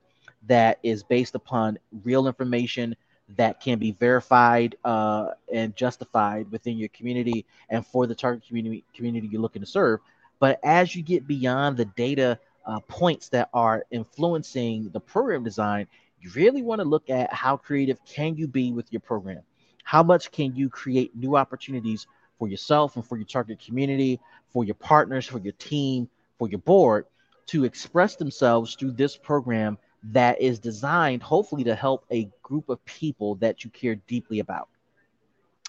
that 0.47 0.79
is 0.83 1.03
based 1.03 1.35
upon 1.35 1.77
real 2.03 2.27
information 2.27 2.95
that 3.37 3.59
can 3.59 3.79
be 3.79 3.91
verified 3.91 4.75
uh, 4.85 5.31
and 5.51 5.75
justified 5.75 6.49
within 6.51 6.77
your 6.77 6.89
community 6.89 7.45
and 7.69 7.85
for 7.85 8.05
the 8.05 8.15
target 8.15 8.45
community 8.47 8.83
community 8.93 9.27
you're 9.27 9.41
looking 9.41 9.61
to 9.61 9.67
serve. 9.67 9.99
But 10.39 10.59
as 10.63 10.95
you 10.95 11.01
get 11.01 11.27
beyond 11.27 11.77
the 11.77 11.85
data 11.85 12.39
uh, 12.65 12.79
points 12.81 13.29
that 13.29 13.49
are 13.53 13.85
influencing 13.91 14.89
the 14.91 14.99
program 14.99 15.43
design, 15.43 15.87
you 16.21 16.29
really 16.35 16.61
want 16.61 16.81
to 16.81 16.87
look 16.87 17.09
at 17.09 17.33
how 17.33 17.57
creative 17.57 18.03
can 18.05 18.35
you 18.35 18.47
be 18.47 18.71
with 18.71 18.91
your 18.91 18.99
program. 18.99 19.41
How 19.83 20.03
much 20.03 20.31
can 20.31 20.55
you 20.55 20.69
create 20.69 21.15
new 21.15 21.35
opportunities 21.35 22.07
for 22.37 22.47
yourself 22.47 22.95
and 22.95 23.05
for 23.05 23.17
your 23.17 23.25
target 23.25 23.59
community, 23.63 24.19
for 24.49 24.63
your 24.63 24.75
partners, 24.75 25.25
for 25.25 25.39
your 25.39 25.53
team, 25.53 26.09
for 26.37 26.49
your 26.49 26.59
board 26.59 27.05
to 27.47 27.63
express 27.63 28.15
themselves 28.15 28.75
through 28.75 28.91
this 28.91 29.15
program 29.15 29.77
that 30.11 30.39
is 30.41 30.59
designed 30.59 31.23
hopefully 31.23 31.63
to 31.63 31.75
help 31.75 32.05
a 32.11 32.29
group 32.43 32.69
of 32.69 32.83
people 32.85 33.35
that 33.35 33.63
you 33.63 33.69
care 33.71 33.95
deeply 34.07 34.39
about. 34.39 34.69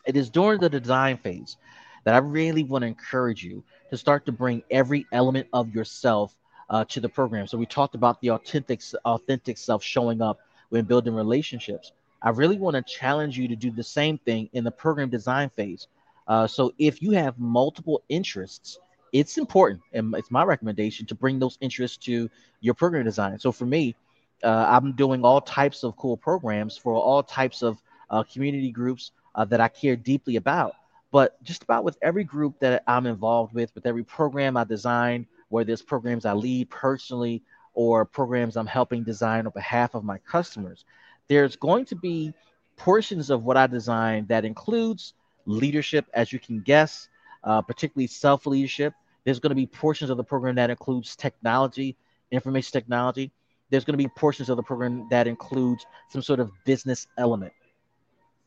It 0.06 0.16
is 0.16 0.30
during 0.30 0.60
the 0.60 0.68
design 0.68 1.16
phase 1.16 1.56
that 2.04 2.14
I 2.14 2.18
really 2.18 2.62
want 2.62 2.82
to 2.82 2.86
encourage 2.86 3.42
you 3.42 3.64
to 3.90 3.96
start 3.96 4.26
to 4.26 4.32
bring 4.32 4.62
every 4.70 5.06
element 5.12 5.48
of 5.52 5.74
yourself 5.74 6.36
uh, 6.70 6.84
to 6.86 7.00
the 7.00 7.08
program. 7.08 7.46
So 7.46 7.58
we 7.58 7.66
talked 7.66 7.94
about 7.94 8.20
the 8.20 8.30
authentic 8.30 8.80
authentic 9.04 9.58
self 9.58 9.82
showing 9.82 10.20
up 10.20 10.38
when 10.68 10.84
building 10.84 11.14
relationships. 11.14 11.92
I 12.22 12.30
really 12.30 12.58
want 12.58 12.76
to 12.76 12.82
challenge 12.82 13.38
you 13.38 13.48
to 13.48 13.56
do 13.56 13.70
the 13.70 13.84
same 13.84 14.18
thing 14.18 14.48
in 14.52 14.64
the 14.64 14.70
program 14.70 15.10
design 15.10 15.50
phase. 15.50 15.88
Uh, 16.26 16.46
so 16.46 16.72
if 16.78 17.00
you 17.02 17.12
have 17.12 17.38
multiple 17.38 18.02
interests, 18.08 18.78
it's 19.12 19.38
important 19.38 19.80
and 19.92 20.14
it's 20.16 20.30
my 20.30 20.42
recommendation 20.42 21.06
to 21.06 21.14
bring 21.14 21.38
those 21.38 21.56
interests 21.60 21.96
to 21.98 22.28
your 22.60 22.74
program 22.74 23.04
design. 23.04 23.38
So 23.38 23.52
for 23.52 23.64
me, 23.66 23.94
uh, 24.42 24.66
I'm 24.68 24.92
doing 24.92 25.24
all 25.24 25.40
types 25.40 25.82
of 25.82 25.96
cool 25.96 26.16
programs 26.16 26.76
for 26.76 26.94
all 26.94 27.22
types 27.22 27.62
of 27.62 27.80
uh, 28.10 28.22
community 28.22 28.70
groups 28.70 29.12
uh, 29.34 29.44
that 29.46 29.60
I 29.60 29.68
care 29.68 29.96
deeply 29.96 30.36
about. 30.36 30.74
But 31.12 31.42
just 31.42 31.62
about 31.62 31.84
with 31.84 31.98
every 32.02 32.24
group 32.24 32.58
that 32.60 32.82
I'm 32.86 33.06
involved 33.06 33.54
with, 33.54 33.74
with 33.74 33.86
every 33.86 34.04
program 34.04 34.56
I 34.56 34.64
design, 34.64 35.26
whether 35.48 35.72
it's 35.72 35.82
programs 35.82 36.26
I 36.26 36.32
lead 36.32 36.68
personally 36.70 37.42
or 37.74 38.04
programs 38.04 38.56
I'm 38.56 38.66
helping 38.66 39.04
design 39.04 39.46
on 39.46 39.52
behalf 39.52 39.94
of 39.94 40.04
my 40.04 40.18
customers, 40.18 40.84
there's 41.28 41.56
going 41.56 41.84
to 41.86 41.96
be 41.96 42.34
portions 42.76 43.30
of 43.30 43.44
what 43.44 43.56
I 43.56 43.66
design 43.66 44.26
that 44.28 44.44
includes 44.44 45.14
leadership, 45.46 46.06
as 46.12 46.32
you 46.32 46.38
can 46.38 46.60
guess, 46.60 47.08
uh, 47.44 47.62
particularly 47.62 48.08
self 48.08 48.46
leadership. 48.46 48.94
There's 49.24 49.40
going 49.40 49.50
to 49.50 49.56
be 49.56 49.66
portions 49.66 50.10
of 50.10 50.16
the 50.16 50.24
program 50.24 50.56
that 50.56 50.70
includes 50.70 51.16
technology, 51.16 51.96
information 52.30 52.72
technology. 52.72 53.32
There's 53.70 53.84
going 53.84 53.94
to 53.94 54.02
be 54.02 54.08
portions 54.08 54.48
of 54.48 54.56
the 54.56 54.62
program 54.62 55.08
that 55.10 55.26
includes 55.26 55.84
some 56.10 56.22
sort 56.22 56.40
of 56.40 56.50
business 56.64 57.06
element. 57.18 57.52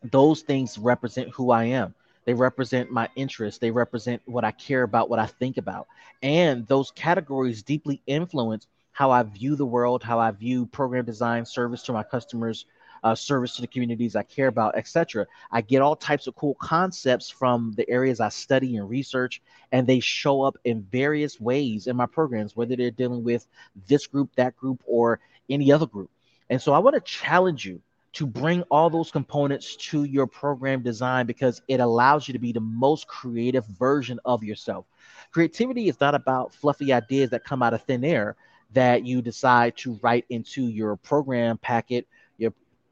Those 0.03 0.41
things 0.41 0.77
represent 0.77 1.29
who 1.29 1.51
I 1.51 1.65
am. 1.65 1.93
They 2.25 2.33
represent 2.33 2.91
my 2.91 3.09
interests. 3.15 3.59
They 3.59 3.71
represent 3.71 4.21
what 4.25 4.45
I 4.45 4.51
care 4.51 4.83
about, 4.83 5.09
what 5.09 5.19
I 5.19 5.25
think 5.25 5.57
about. 5.57 5.87
And 6.21 6.67
those 6.67 6.91
categories 6.91 7.63
deeply 7.63 8.01
influence 8.07 8.67
how 8.91 9.11
I 9.11 9.23
view 9.23 9.55
the 9.55 9.65
world, 9.65 10.03
how 10.03 10.19
I 10.19 10.31
view 10.31 10.65
program 10.65 11.05
design, 11.05 11.45
service 11.45 11.83
to 11.83 11.93
my 11.93 12.03
customers, 12.03 12.65
uh, 13.03 13.15
service 13.15 13.55
to 13.55 13.61
the 13.61 13.67
communities 13.67 14.15
I 14.15 14.23
care 14.23 14.47
about, 14.47 14.77
etc. 14.77 15.25
I 15.51 15.61
get 15.61 15.81
all 15.81 15.95
types 15.95 16.27
of 16.27 16.35
cool 16.35 16.55
concepts 16.55 17.29
from 17.29 17.73
the 17.77 17.89
areas 17.89 18.19
I 18.19 18.29
study 18.29 18.77
and 18.77 18.89
research, 18.89 19.41
and 19.71 19.85
they 19.85 19.99
show 19.99 20.41
up 20.41 20.57
in 20.63 20.83
various 20.83 21.39
ways 21.39 21.87
in 21.87 21.95
my 21.95 22.05
programs, 22.05 22.55
whether 22.55 22.75
they're 22.75 22.91
dealing 22.91 23.23
with 23.23 23.47
this 23.87 24.07
group, 24.07 24.35
that 24.35 24.55
group, 24.55 24.83
or 24.85 25.19
any 25.49 25.71
other 25.71 25.87
group. 25.87 26.09
And 26.49 26.61
so 26.61 26.73
I 26.73 26.79
want 26.79 26.95
to 26.95 27.01
challenge 27.01 27.65
you 27.65 27.81
to 28.11 28.25
bring 28.25 28.63
all 28.63 28.89
those 28.89 29.11
components 29.11 29.75
to 29.75 30.03
your 30.03 30.25
program 30.25 30.81
design 30.81 31.25
because 31.27 31.61
it 31.67 31.79
allows 31.79 32.27
you 32.27 32.33
to 32.33 32.39
be 32.39 32.51
the 32.51 32.59
most 32.59 33.07
creative 33.07 33.65
version 33.65 34.19
of 34.25 34.43
yourself. 34.43 34.85
Creativity 35.31 35.89
is 35.89 35.99
not 35.99 36.15
about 36.15 36.53
fluffy 36.53 36.91
ideas 36.91 37.29
that 37.29 37.43
come 37.43 37.61
out 37.61 37.73
of 37.73 37.83
thin 37.83 38.03
air 38.03 38.35
that 38.73 39.05
you 39.05 39.21
decide 39.21 39.75
to 39.77 39.99
write 40.01 40.25
into 40.29 40.63
your 40.63 40.95
program 40.95 41.57
packet, 41.57 42.07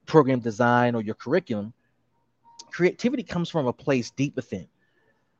program 0.07 0.39
design, 0.39 0.95
or 0.95 1.01
your 1.01 1.15
curriculum. 1.15 1.73
Creativity 2.71 3.23
comes 3.23 3.49
from 3.49 3.67
a 3.67 3.73
place 3.73 4.09
deep 4.11 4.35
within 4.35 4.67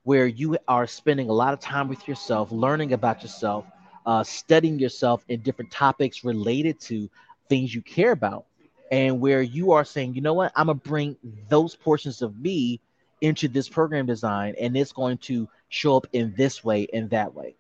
where 0.08 0.26
you 0.26 0.58
are 0.70 0.88
spending 0.88 1.30
a 1.30 1.34
lot 1.34 1.54
of 1.54 1.60
time 1.60 1.90
with 1.90 2.08
yourself, 2.08 2.50
learning 2.50 2.94
about 2.94 3.22
yourself, 3.22 3.66
uh, 4.06 4.24
studying 4.24 4.80
yourself 4.80 5.26
in 5.28 5.42
different 5.42 5.70
topics 5.70 6.24
related 6.24 6.80
to 6.80 7.10
things 7.50 7.76
you 7.76 7.82
care 7.82 8.14
about 8.14 8.46
and 8.90 9.20
where 9.20 9.42
you 9.42 9.74
are 9.74 9.84
saying, 9.84 10.16
you 10.16 10.22
know 10.22 10.34
what, 10.34 10.54
I'm 10.56 10.68
gonna 10.68 10.76
bring 10.76 11.18
those 11.50 11.76
portions 11.76 12.22
of 12.22 12.40
me 12.40 12.80
into 13.20 13.50
this 13.50 13.68
program 13.68 14.06
design, 14.06 14.56
and 14.58 14.78
it's 14.78 14.94
going 14.94 15.18
to 15.18 15.50
show 15.68 15.98
up 15.98 16.08
in 16.14 16.34
this 16.38 16.64
way 16.64 16.88
and 16.94 17.10
that 17.10 17.34
way. 17.34 17.56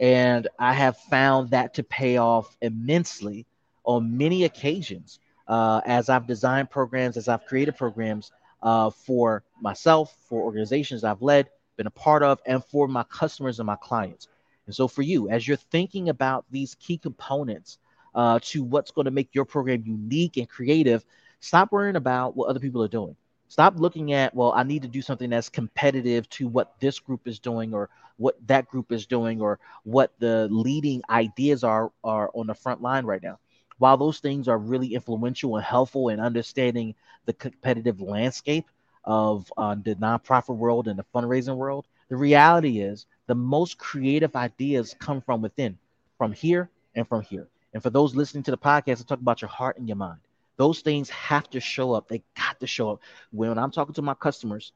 And 0.00 0.48
I 0.58 0.72
have 0.72 0.96
found 0.98 1.50
that 1.50 1.74
to 1.74 1.84
pay 1.84 2.16
off 2.16 2.56
immensely 2.60 3.46
on 3.84 4.18
many 4.18 4.42
occasions 4.42 5.20
uh, 5.46 5.80
as 5.84 6.08
I've 6.08 6.26
designed 6.26 6.70
programs, 6.70 7.16
as 7.16 7.28
I've 7.28 7.44
created 7.46 7.76
programs 7.76 8.32
uh, 8.62 8.90
for 8.90 9.44
myself, 9.60 10.16
for 10.28 10.42
organizations 10.42 11.04
I've 11.04 11.22
led, 11.22 11.48
been 11.76 11.86
a 11.86 11.90
part 11.90 12.22
of, 12.22 12.40
and 12.46 12.64
for 12.64 12.88
my 12.88 13.02
customers 13.04 13.58
and 13.58 13.66
my 13.66 13.76
clients. 13.76 14.28
And 14.66 14.74
so, 14.74 14.88
for 14.88 15.02
you, 15.02 15.28
as 15.28 15.46
you're 15.46 15.56
thinking 15.56 16.08
about 16.08 16.44
these 16.50 16.74
key 16.76 16.96
components 16.96 17.78
uh, 18.14 18.38
to 18.42 18.62
what's 18.62 18.90
going 18.90 19.04
to 19.04 19.10
make 19.10 19.34
your 19.34 19.44
program 19.44 19.82
unique 19.84 20.36
and 20.36 20.48
creative, 20.48 21.04
stop 21.40 21.72
worrying 21.72 21.96
about 21.96 22.36
what 22.36 22.48
other 22.48 22.60
people 22.60 22.82
are 22.82 22.88
doing. 22.88 23.16
Stop 23.48 23.78
looking 23.78 24.12
at, 24.12 24.34
well, 24.34 24.52
I 24.52 24.62
need 24.62 24.82
to 24.82 24.88
do 24.88 25.02
something 25.02 25.30
that's 25.30 25.48
competitive 25.48 26.28
to 26.30 26.48
what 26.48 26.74
this 26.80 26.98
group 26.98 27.28
is 27.28 27.38
doing 27.38 27.74
or 27.74 27.90
what 28.16 28.36
that 28.46 28.66
group 28.68 28.90
is 28.90 29.06
doing 29.06 29.40
or 29.40 29.60
what 29.82 30.12
the 30.18 30.48
leading 30.50 31.02
ideas 31.10 31.62
are, 31.62 31.92
are 32.02 32.30
on 32.34 32.46
the 32.46 32.54
front 32.54 32.80
line 32.80 33.04
right 33.04 33.22
now. 33.22 33.38
While 33.78 33.96
those 33.96 34.18
things 34.20 34.48
are 34.48 34.58
really 34.58 34.94
influential 34.94 35.56
and 35.56 35.64
helpful 35.64 36.08
in 36.08 36.20
understanding 36.20 36.94
the 37.26 37.32
competitive 37.32 38.00
landscape 38.00 38.66
of 39.04 39.52
uh, 39.56 39.74
the 39.74 39.94
nonprofit 39.96 40.56
world 40.56 40.88
and 40.88 40.98
the 40.98 41.04
fundraising 41.14 41.56
world, 41.56 41.86
the 42.08 42.16
reality 42.16 42.80
is 42.80 43.06
the 43.26 43.34
most 43.34 43.78
creative 43.78 44.36
ideas 44.36 44.94
come 44.98 45.20
from 45.20 45.42
within, 45.42 45.78
from 46.18 46.32
here 46.32 46.70
and 46.94 47.08
from 47.08 47.22
here. 47.22 47.48
And 47.72 47.82
for 47.82 47.90
those 47.90 48.14
listening 48.14 48.44
to 48.44 48.50
the 48.50 48.58
podcast, 48.58 49.00
I 49.00 49.04
talk 49.04 49.20
about 49.20 49.42
your 49.42 49.48
heart 49.48 49.78
and 49.78 49.88
your 49.88 49.96
mind. 49.96 50.20
Those 50.56 50.80
things 50.80 51.10
have 51.10 51.50
to 51.50 51.60
show 51.60 51.92
up. 51.92 52.08
They 52.08 52.22
got 52.36 52.60
to 52.60 52.66
show 52.66 52.92
up. 52.92 53.00
When 53.32 53.58
I'm 53.58 53.72
talking 53.72 53.94
to 53.94 54.02
my 54.02 54.14
customers 54.14 54.72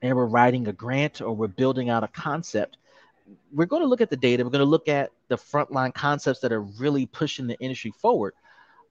and 0.00 0.16
we're 0.16 0.26
writing 0.26 0.68
a 0.68 0.72
grant 0.72 1.20
or 1.20 1.32
we're 1.32 1.48
building 1.48 1.90
out 1.90 2.04
a 2.04 2.08
concept, 2.08 2.76
we're 3.52 3.66
going 3.66 3.82
to 3.82 3.88
look 3.88 4.00
at 4.00 4.10
the 4.10 4.16
data. 4.16 4.44
We're 4.44 4.50
going 4.50 4.64
to 4.64 4.70
look 4.70 4.88
at 4.88 5.10
the 5.28 5.36
frontline 5.36 5.94
concepts 5.94 6.40
that 6.40 6.52
are 6.52 6.60
really 6.60 7.06
pushing 7.06 7.46
the 7.46 7.58
industry 7.60 7.92
forward. 7.92 8.34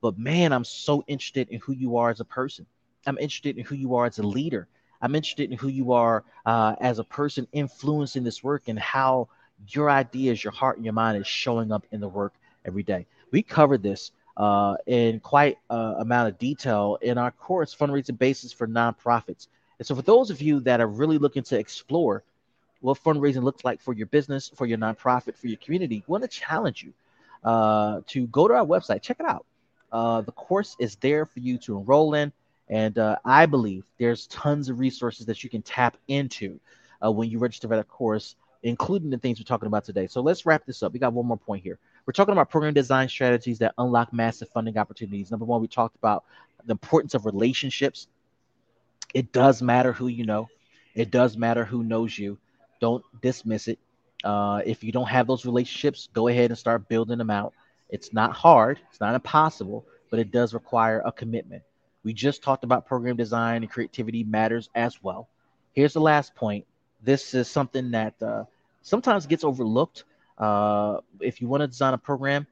But 0.02 0.18
man, 0.18 0.54
I'm 0.54 0.64
so 0.64 1.04
interested 1.08 1.50
in 1.50 1.60
who 1.60 1.74
you 1.74 1.98
are 1.98 2.10
as 2.10 2.20
a 2.20 2.26
person. 2.26 2.66
I'm 3.06 3.18
interested 3.18 3.58
in 3.58 3.66
who 3.66 3.76
you 3.76 3.96
are 3.96 4.06
as 4.06 4.20
a 4.20 4.24
leader. 4.24 4.68
I'm 5.02 5.16
interested 5.16 5.52
in 5.52 5.58
who 5.58 5.68
you 5.68 5.92
are 5.94 6.24
uh, 6.46 6.76
as 6.80 7.00
a 7.00 7.04
person 7.04 7.48
influencing 7.52 8.24
this 8.24 8.44
work 8.44 8.64
and 8.68 8.80
how 8.80 9.30
your 9.68 9.90
ideas, 9.90 10.44
your 10.44 10.54
heart, 10.54 10.78
and 10.78 10.86
your 10.86 10.94
mind 10.94 11.18
is 11.18 11.28
showing 11.28 11.72
up 11.72 11.86
in 11.92 12.00
the 12.00 12.08
work 12.08 12.34
every 12.66 12.84
day. 12.84 13.06
We 13.32 13.42
covered 13.42 13.84
this 13.84 14.12
uh, 14.38 14.76
in 14.86 15.20
quite 15.20 15.58
uh, 15.70 15.96
amount 15.98 16.30
of 16.30 16.38
detail 16.38 16.98
in 17.02 17.18
our 17.18 17.32
course, 17.32 17.76
Fundraising 17.76 18.18
Basics 18.18 18.54
for 18.54 18.68
Nonprofits. 18.68 19.48
And 19.80 19.86
so, 19.86 19.96
for 19.96 20.02
those 20.02 20.30
of 20.30 20.42
you 20.42 20.60
that 20.62 20.80
are 20.82 20.88
really 20.88 21.18
looking 21.18 21.44
to 21.44 21.58
explore 21.58 22.24
what 22.82 23.02
fundraising 23.04 23.44
looks 23.44 23.64
like 23.64 23.82
for 23.82 23.94
your 23.94 24.08
business, 24.08 24.50
for 24.56 24.66
your 24.66 24.78
nonprofit, 24.78 25.36
for 25.36 25.48
your 25.48 25.58
community, 25.58 26.04
we 26.08 26.12
want 26.12 26.24
to 26.24 26.28
challenge 26.28 26.84
you 26.84 26.94
uh, 27.44 28.02
to 28.08 28.28
go 28.28 28.48
to 28.48 28.54
our 28.54 28.66
website, 28.66 29.02
check 29.02 29.18
it 29.20 29.26
out. 29.26 29.46
Uh, 29.92 30.22
the 30.22 30.32
course 30.32 30.76
is 30.80 30.96
there 30.98 31.26
for 31.26 31.40
you 31.40 31.58
to 31.58 31.78
enroll 31.78 32.14
in. 32.14 32.32
And 32.70 32.98
uh, 32.98 33.18
I 33.24 33.46
believe 33.46 33.86
there's 33.98 34.28
tons 34.28 34.70
of 34.70 34.80
resources 34.80 35.26
that 35.28 35.44
you 35.44 35.50
can 35.50 35.62
tap 35.62 35.98
into 36.08 36.60
uh, 37.04 37.12
when 37.12 37.30
you 37.30 37.40
register 37.40 37.68
for 37.68 37.78
that 37.78 37.88
course, 37.88 38.36
including 38.64 39.10
the 39.10 39.18
things 39.18 39.40
we're 39.40 39.46
talking 39.46 39.68
about 39.68 39.86
today. 39.86 40.08
So 40.08 40.22
let's 40.22 40.46
wrap 40.46 40.66
this 40.66 40.84
up. 40.84 40.92
We 40.92 41.00
got 41.00 41.14
one 41.14 41.26
more 41.26 41.38
point 41.38 41.64
here. 41.64 41.80
We're 42.06 42.14
talking 42.14 42.34
about 42.34 42.50
program 42.50 42.74
design 42.74 43.08
strategies 43.10 43.60
that 43.60 43.74
unlock 43.78 44.12
massive 44.12 44.50
funding 44.50 44.78
opportunities. 44.78 45.32
Number 45.32 45.46
one, 45.46 45.62
we 45.62 45.68
talked 45.68 45.96
about 45.96 46.26
the 46.66 46.72
importance 46.72 47.14
of 47.14 47.26
relationships. 47.26 48.08
It 49.14 49.32
does 49.32 49.62
matter 49.62 49.94
who 49.94 50.08
you 50.08 50.26
know, 50.26 50.50
it 50.96 51.12
does 51.12 51.38
matter 51.38 51.64
who 51.64 51.84
knows 51.84 52.18
you. 52.18 52.38
Don't 52.80 53.04
dismiss 53.22 53.68
it. 53.68 53.80
Uh, 54.24 54.62
if 54.66 54.84
you 54.84 54.92
don't 54.92 55.08
have 55.08 55.28
those 55.28 55.46
relationships, 55.46 56.10
go 56.14 56.28
ahead 56.28 56.52
and 56.52 56.58
start 56.58 56.90
building 56.90 57.18
them 57.18 57.30
out. 57.30 57.54
It's 57.90 58.14
not 58.14 58.34
hard, 58.34 58.80
it's 58.90 59.00
not 59.00 59.16
impossible, 59.16 59.86
but 60.10 60.20
it 60.20 60.32
does 60.32 60.54
require 60.54 61.02
a 61.06 61.12
commitment. 61.12 61.64
We 62.04 62.14
just 62.14 62.42
talked 62.42 62.64
about 62.64 62.86
program 62.86 63.16
design 63.16 63.64
and 63.64 63.72
creativity 63.72 64.24
matters 64.24 64.70
as 64.76 65.02
well. 65.04 65.28
Here's 65.74 65.94
the 65.94 66.02
last 66.02 66.36
point. 66.36 66.66
This 67.04 67.34
is 67.34 67.48
something 67.48 67.92
that 67.92 68.22
uh, 68.22 68.46
sometimes 68.82 69.26
gets 69.26 69.44
overlooked. 69.44 70.06
Uh, 70.38 70.98
if 71.20 71.42
you 71.42 71.48
want 71.48 71.62
to 71.62 71.68
design 71.68 71.94
a 71.94 71.98
program 71.98 72.48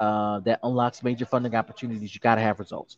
uh, 0.00 0.40
that 0.40 0.60
unlocks 0.62 1.02
major 1.02 1.26
funding 1.26 1.54
opportunities, 1.54 2.14
you 2.14 2.20
got 2.20 2.36
to 2.36 2.40
have 2.40 2.58
results. 2.58 2.96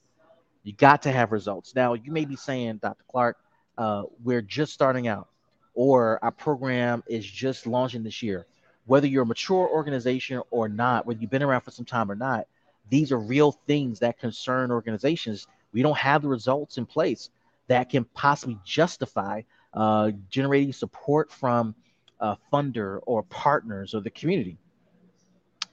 You 0.62 0.72
got 0.72 1.02
to 1.02 1.12
have 1.12 1.32
results. 1.32 1.74
Now, 1.74 1.94
you 1.94 2.12
may 2.12 2.24
be 2.24 2.36
saying, 2.36 2.78
Dr. 2.82 3.04
Clark, 3.10 3.36
uh, 3.76 4.04
we're 4.22 4.42
just 4.42 4.72
starting 4.72 5.08
out, 5.08 5.28
or 5.74 6.18
our 6.22 6.30
program 6.30 7.02
is 7.06 7.26
just 7.26 7.66
launching 7.66 8.02
this 8.02 8.22
year. 8.22 8.46
Whether 8.86 9.06
you're 9.06 9.22
a 9.22 9.26
mature 9.26 9.68
organization 9.68 10.42
or 10.50 10.68
not, 10.68 11.06
whether 11.06 11.20
you've 11.20 11.30
been 11.30 11.42
around 11.42 11.62
for 11.62 11.70
some 11.70 11.84
time 11.84 12.10
or 12.10 12.14
not, 12.14 12.46
these 12.90 13.12
are 13.12 13.18
real 13.18 13.52
things 13.66 13.98
that 14.00 14.18
concern 14.18 14.70
organizations 14.70 15.46
we 15.74 15.82
don't 15.82 15.98
have 15.98 16.22
the 16.22 16.28
results 16.28 16.78
in 16.78 16.86
place 16.86 17.30
that 17.66 17.90
can 17.90 18.04
possibly 18.04 18.58
justify 18.64 19.42
uh, 19.74 20.12
generating 20.30 20.72
support 20.72 21.30
from 21.30 21.74
a 22.20 22.36
funder 22.52 23.00
or 23.06 23.24
partners 23.24 23.92
or 23.92 24.00
the 24.00 24.10
community. 24.10 24.56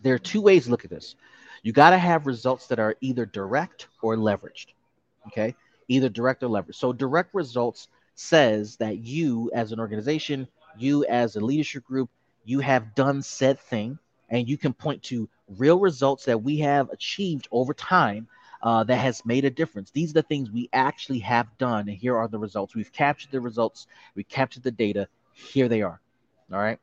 There 0.01 0.15
are 0.15 0.19
two 0.19 0.41
ways 0.41 0.65
to 0.65 0.71
look 0.71 0.83
at 0.83 0.89
this. 0.89 1.15
You 1.61 1.71
got 1.71 1.91
to 1.91 1.97
have 1.99 2.25
results 2.25 2.65
that 2.67 2.79
are 2.79 2.95
either 3.01 3.27
direct 3.27 3.87
or 4.01 4.15
leveraged. 4.15 4.67
Okay, 5.27 5.55
either 5.87 6.09
direct 6.09 6.41
or 6.41 6.47
leveraged. 6.47 6.75
So 6.75 6.91
direct 6.91 7.35
results 7.35 7.87
says 8.15 8.77
that 8.77 8.99
you 8.99 9.51
as 9.53 9.71
an 9.71 9.79
organization, 9.79 10.47
you 10.77 11.05
as 11.05 11.35
a 11.35 11.39
leadership 11.39 11.83
group, 11.83 12.09
you 12.45 12.59
have 12.59 12.95
done 12.95 13.21
said 13.21 13.59
thing, 13.59 13.99
and 14.29 14.47
you 14.47 14.57
can 14.57 14.73
point 14.73 15.03
to 15.03 15.29
real 15.57 15.79
results 15.79 16.25
that 16.25 16.41
we 16.41 16.57
have 16.59 16.89
achieved 16.89 17.47
over 17.51 17.73
time 17.73 18.27
uh, 18.63 18.83
that 18.83 18.97
has 18.97 19.25
made 19.25 19.45
a 19.45 19.49
difference. 19.49 19.91
These 19.91 20.11
are 20.11 20.15
the 20.15 20.23
things 20.23 20.51
we 20.51 20.69
actually 20.71 21.19
have 21.19 21.47
done, 21.57 21.89
and 21.89 21.97
here 21.97 22.15
are 22.15 22.27
the 22.27 22.39
results. 22.39 22.75
We've 22.75 22.91
captured 22.91 23.31
the 23.31 23.41
results, 23.41 23.87
we 24.15 24.23
captured 24.23 24.63
the 24.63 24.71
data. 24.71 25.07
Here 25.33 25.67
they 25.67 25.81
are. 25.81 25.99
All 26.51 26.59
right. 26.59 26.79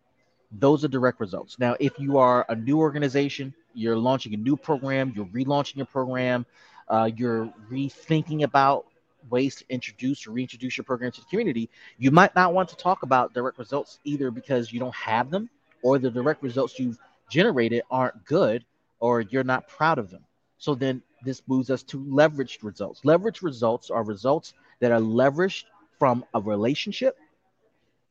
Those 0.50 0.84
are 0.84 0.88
direct 0.88 1.20
results. 1.20 1.58
Now, 1.58 1.76
if 1.78 1.98
you 1.98 2.16
are 2.18 2.46
a 2.48 2.56
new 2.56 2.78
organization, 2.78 3.54
you're 3.74 3.96
launching 3.96 4.34
a 4.34 4.38
new 4.38 4.56
program, 4.56 5.12
you're 5.14 5.26
relaunching 5.26 5.76
your 5.76 5.86
program, 5.86 6.46
uh, 6.88 7.10
you're 7.14 7.52
rethinking 7.70 8.42
about 8.42 8.86
ways 9.30 9.56
to 9.56 9.64
introduce 9.68 10.26
or 10.26 10.32
reintroduce 10.32 10.76
your 10.76 10.84
program 10.84 11.12
to 11.12 11.20
the 11.20 11.26
community, 11.26 11.68
you 11.98 12.10
might 12.10 12.34
not 12.34 12.54
want 12.54 12.68
to 12.70 12.76
talk 12.76 13.02
about 13.02 13.34
direct 13.34 13.58
results 13.58 13.98
either 14.04 14.30
because 14.30 14.72
you 14.72 14.80
don't 14.80 14.94
have 14.94 15.30
them 15.30 15.48
or 15.82 15.98
the 15.98 16.10
direct 16.10 16.42
results 16.42 16.78
you've 16.78 16.98
generated 17.30 17.82
aren't 17.90 18.24
good 18.24 18.64
or 19.00 19.20
you're 19.20 19.44
not 19.44 19.68
proud 19.68 19.98
of 19.98 20.10
them. 20.10 20.24
So 20.58 20.74
then 20.74 21.02
this 21.24 21.42
moves 21.46 21.70
us 21.70 21.82
to 21.84 21.98
leveraged 21.98 22.62
results. 22.62 23.02
Leveraged 23.02 23.42
results 23.42 23.90
are 23.90 24.02
results 24.02 24.54
that 24.80 24.92
are 24.92 25.00
leveraged 25.00 25.64
from 25.98 26.24
a 26.34 26.40
relationship 26.40 27.16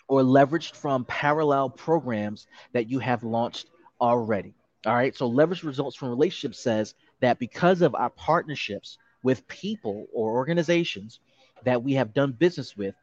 or 0.07 0.21
leveraged 0.21 0.75
from 0.75 1.05
parallel 1.05 1.69
programs 1.69 2.47
that 2.73 2.89
you 2.89 2.99
have 2.99 3.23
launched 3.23 3.67
already. 3.99 4.53
All 4.85 4.93
right. 4.93 5.15
So 5.15 5.29
leveraged 5.29 5.63
results 5.63 5.95
from 5.95 6.09
relationships 6.09 6.59
says 6.59 6.95
that 7.19 7.39
because 7.39 7.81
of 7.81 7.95
our 7.95 8.09
partnerships 8.11 8.97
with 9.23 9.47
people 9.47 10.07
or 10.13 10.31
organizations 10.31 11.19
that 11.63 11.83
we 11.83 11.93
have 11.93 12.13
done 12.13 12.31
business 12.31 12.77
with, 12.77 12.95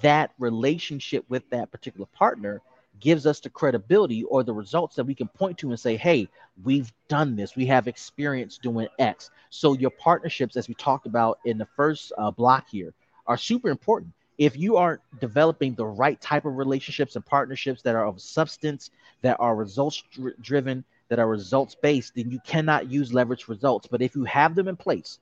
that 0.00 0.32
relationship 0.38 1.24
with 1.28 1.48
that 1.50 1.70
particular 1.70 2.06
partner 2.06 2.60
gives 3.00 3.26
us 3.26 3.40
the 3.40 3.50
credibility 3.50 4.22
or 4.24 4.44
the 4.44 4.52
results 4.52 4.94
that 4.96 5.04
we 5.04 5.14
can 5.14 5.26
point 5.28 5.58
to 5.58 5.70
and 5.70 5.80
say, 5.80 5.96
hey, 5.96 6.28
we've 6.62 6.92
done 7.08 7.34
this. 7.34 7.56
We 7.56 7.66
have 7.66 7.88
experience 7.88 8.58
doing 8.58 8.86
X. 8.98 9.30
So 9.50 9.72
your 9.72 9.90
partnerships, 9.90 10.56
as 10.56 10.68
we 10.68 10.74
talked 10.74 11.06
about 11.06 11.38
in 11.44 11.58
the 11.58 11.66
first 11.76 12.12
uh, 12.16 12.30
block 12.30 12.68
here, 12.70 12.92
are 13.26 13.36
super 13.36 13.70
important. 13.70 14.12
If 14.38 14.56
you 14.56 14.76
aren't 14.76 15.00
developing 15.20 15.74
the 15.74 15.86
right 15.86 16.20
type 16.20 16.44
of 16.44 16.56
relationships 16.56 17.16
and 17.16 17.24
partnerships 17.24 17.82
that 17.82 17.94
are 17.94 18.06
of 18.06 18.20
substance, 18.20 18.90
that 19.22 19.36
are 19.40 19.54
results 19.56 20.02
driven, 20.40 20.84
that 21.08 21.18
are 21.18 21.28
results 21.28 21.74
based, 21.74 22.14
then 22.14 22.30
you 22.30 22.40
cannot 22.46 22.90
use 22.90 23.12
leverage 23.12 23.48
results. 23.48 23.86
But 23.90 24.02
if 24.02 24.14
you 24.14 24.24
have 24.24 24.54
them 24.54 24.68
in 24.68 24.76
place, 24.76 25.18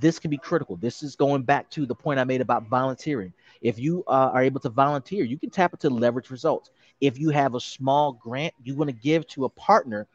this 0.00 0.18
can 0.18 0.30
be 0.30 0.36
critical. 0.36 0.76
This 0.76 1.02
is 1.02 1.16
going 1.16 1.42
back 1.42 1.70
to 1.70 1.86
the 1.86 1.94
point 1.94 2.18
I 2.18 2.24
made 2.24 2.40
about 2.40 2.68
volunteering. 2.68 3.32
If 3.60 3.78
you 3.78 4.04
uh, 4.06 4.30
are 4.32 4.42
able 4.42 4.60
to 4.60 4.68
volunteer, 4.68 5.24
you 5.24 5.38
can 5.38 5.50
tap 5.50 5.72
into 5.72 5.90
leverage 5.90 6.30
results. 6.30 6.70
If 7.00 7.18
you 7.18 7.30
have 7.30 7.54
a 7.54 7.60
small 7.60 8.12
grant 8.12 8.54
you 8.62 8.74
want 8.74 8.90
to 8.90 8.96
give 8.96 9.26
to 9.28 9.44
a 9.44 9.48
partner, 9.48 10.06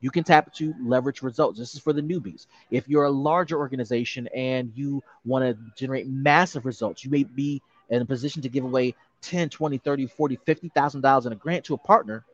you 0.00 0.10
can 0.10 0.24
tap 0.24 0.48
into 0.48 0.74
leverage 0.82 1.22
results. 1.22 1.58
This 1.58 1.74
is 1.74 1.80
for 1.80 1.92
the 1.92 2.02
newbies. 2.02 2.46
If 2.70 2.88
you're 2.88 3.04
a 3.04 3.10
larger 3.10 3.58
organization 3.58 4.28
and 4.34 4.72
you 4.74 5.02
want 5.24 5.44
to 5.44 5.56
generate 5.76 6.06
massive 6.06 6.66
results, 6.66 7.04
you 7.04 7.10
may 7.10 7.24
be 7.24 7.62
in 7.90 8.02
a 8.02 8.06
position 8.06 8.42
to 8.42 8.48
give 8.48 8.64
away 8.64 8.94
10, 9.22 9.48
20, 9.48 9.78
30, 9.78 10.06
40, 10.06 10.36
50,000 10.44 11.00
dollars 11.00 11.26
in 11.26 11.32
a 11.32 11.36
grant 11.36 11.64
to 11.64 11.74
a 11.74 11.78
partner. 11.78 12.24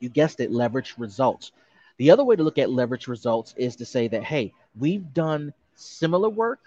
You 0.00 0.08
guessed 0.08 0.40
it, 0.40 0.50
leverage 0.50 0.94
results. 0.98 1.52
The 1.96 2.10
other 2.10 2.24
way 2.24 2.36
to 2.36 2.42
look 2.42 2.58
at 2.58 2.70
leverage 2.70 3.08
results 3.08 3.54
is 3.56 3.74
to 3.76 3.84
say 3.84 4.06
that, 4.08 4.22
hey, 4.22 4.52
we've 4.78 5.12
done 5.12 5.52
similar 5.78 6.28
work 6.28 6.60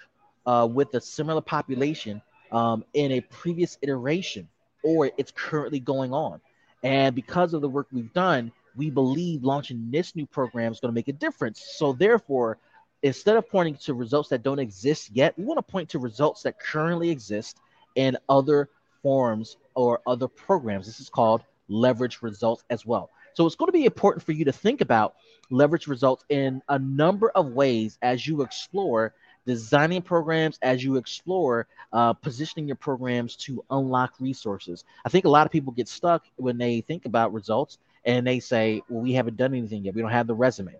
uh, 0.45 0.67
with 0.71 0.93
a 0.93 1.01
similar 1.01 1.41
population 1.41 2.21
um, 2.51 2.83
in 2.93 3.13
a 3.13 3.21
previous 3.21 3.77
iteration, 3.81 4.47
or 4.83 5.11
it's 5.17 5.31
currently 5.31 5.79
going 5.79 6.13
on. 6.13 6.41
And 6.83 7.15
because 7.15 7.53
of 7.53 7.61
the 7.61 7.69
work 7.69 7.87
we've 7.91 8.11
done, 8.13 8.51
we 8.75 8.89
believe 8.89 9.43
launching 9.43 9.89
this 9.91 10.15
new 10.15 10.25
program 10.25 10.71
is 10.71 10.79
going 10.79 10.91
to 10.91 10.95
make 10.95 11.07
a 11.07 11.13
difference. 11.13 11.61
So, 11.75 11.93
therefore, 11.93 12.57
instead 13.03 13.35
of 13.35 13.49
pointing 13.49 13.75
to 13.75 13.93
results 13.93 14.29
that 14.29 14.43
don't 14.43 14.59
exist 14.59 15.11
yet, 15.13 15.37
we 15.37 15.45
want 15.45 15.57
to 15.57 15.71
point 15.71 15.89
to 15.89 15.99
results 15.99 16.43
that 16.43 16.59
currently 16.59 17.09
exist 17.09 17.57
in 17.95 18.17
other 18.29 18.69
forms 19.03 19.57
or 19.75 20.01
other 20.07 20.27
programs. 20.27 20.85
This 20.85 20.99
is 20.99 21.09
called 21.09 21.43
leverage 21.67 22.21
results 22.21 22.63
as 22.69 22.85
well. 22.85 23.09
So, 23.33 23.45
it's 23.45 23.55
going 23.55 23.67
to 23.67 23.73
be 23.73 23.85
important 23.85 24.23
for 24.25 24.31
you 24.31 24.45
to 24.45 24.51
think 24.51 24.81
about 24.81 25.15
leverage 25.49 25.87
results 25.87 26.23
in 26.29 26.61
a 26.69 26.79
number 26.79 27.29
of 27.31 27.47
ways 27.47 27.97
as 28.01 28.25
you 28.25 28.41
explore 28.41 29.13
designing 29.45 30.01
programs 30.01 30.59
as 30.61 30.83
you 30.83 30.97
explore 30.97 31.67
uh, 31.93 32.13
positioning 32.13 32.67
your 32.67 32.75
programs 32.75 33.35
to 33.35 33.63
unlock 33.71 34.13
resources. 34.19 34.83
I 35.05 35.09
think 35.09 35.25
a 35.25 35.29
lot 35.29 35.45
of 35.45 35.51
people 35.51 35.73
get 35.73 35.87
stuck 35.87 36.25
when 36.35 36.57
they 36.57 36.81
think 36.81 37.05
about 37.05 37.33
results 37.33 37.79
and 38.05 38.25
they 38.25 38.39
say, 38.39 38.81
well, 38.89 39.01
we 39.01 39.13
haven't 39.13 39.37
done 39.37 39.53
anything 39.53 39.85
yet. 39.85 39.95
We 39.95 40.01
don't 40.01 40.11
have 40.11 40.27
the 40.27 40.35
resume. 40.35 40.75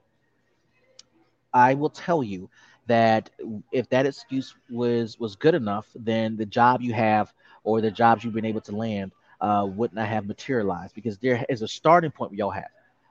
I 1.54 1.74
will 1.74 1.90
tell 1.90 2.24
you 2.24 2.50
that 2.88 3.30
if 3.72 3.90
that 3.90 4.06
excuse 4.06 4.56
was 4.70 5.20
was 5.20 5.36
good 5.36 5.54
enough, 5.54 5.88
then 5.96 6.38
the 6.38 6.46
job 6.46 6.82
you 6.82 6.94
have 6.94 7.34
or 7.64 7.82
the 7.82 7.92
jobs 7.92 8.24
you've 8.24 8.34
been 8.34 8.46
able 8.46 8.62
to 8.62 8.76
land 8.76 9.12
uh, 9.42 9.68
would 9.68 9.94
not 9.94 10.08
have 10.08 10.28
materialized 10.28 10.96
because 10.96 11.18
there 11.18 11.46
is 11.50 11.62
a 11.62 11.68
starting 11.68 12.12
point 12.12 12.32
we 12.32 12.42
all 12.42 12.52
have. 12.52 12.70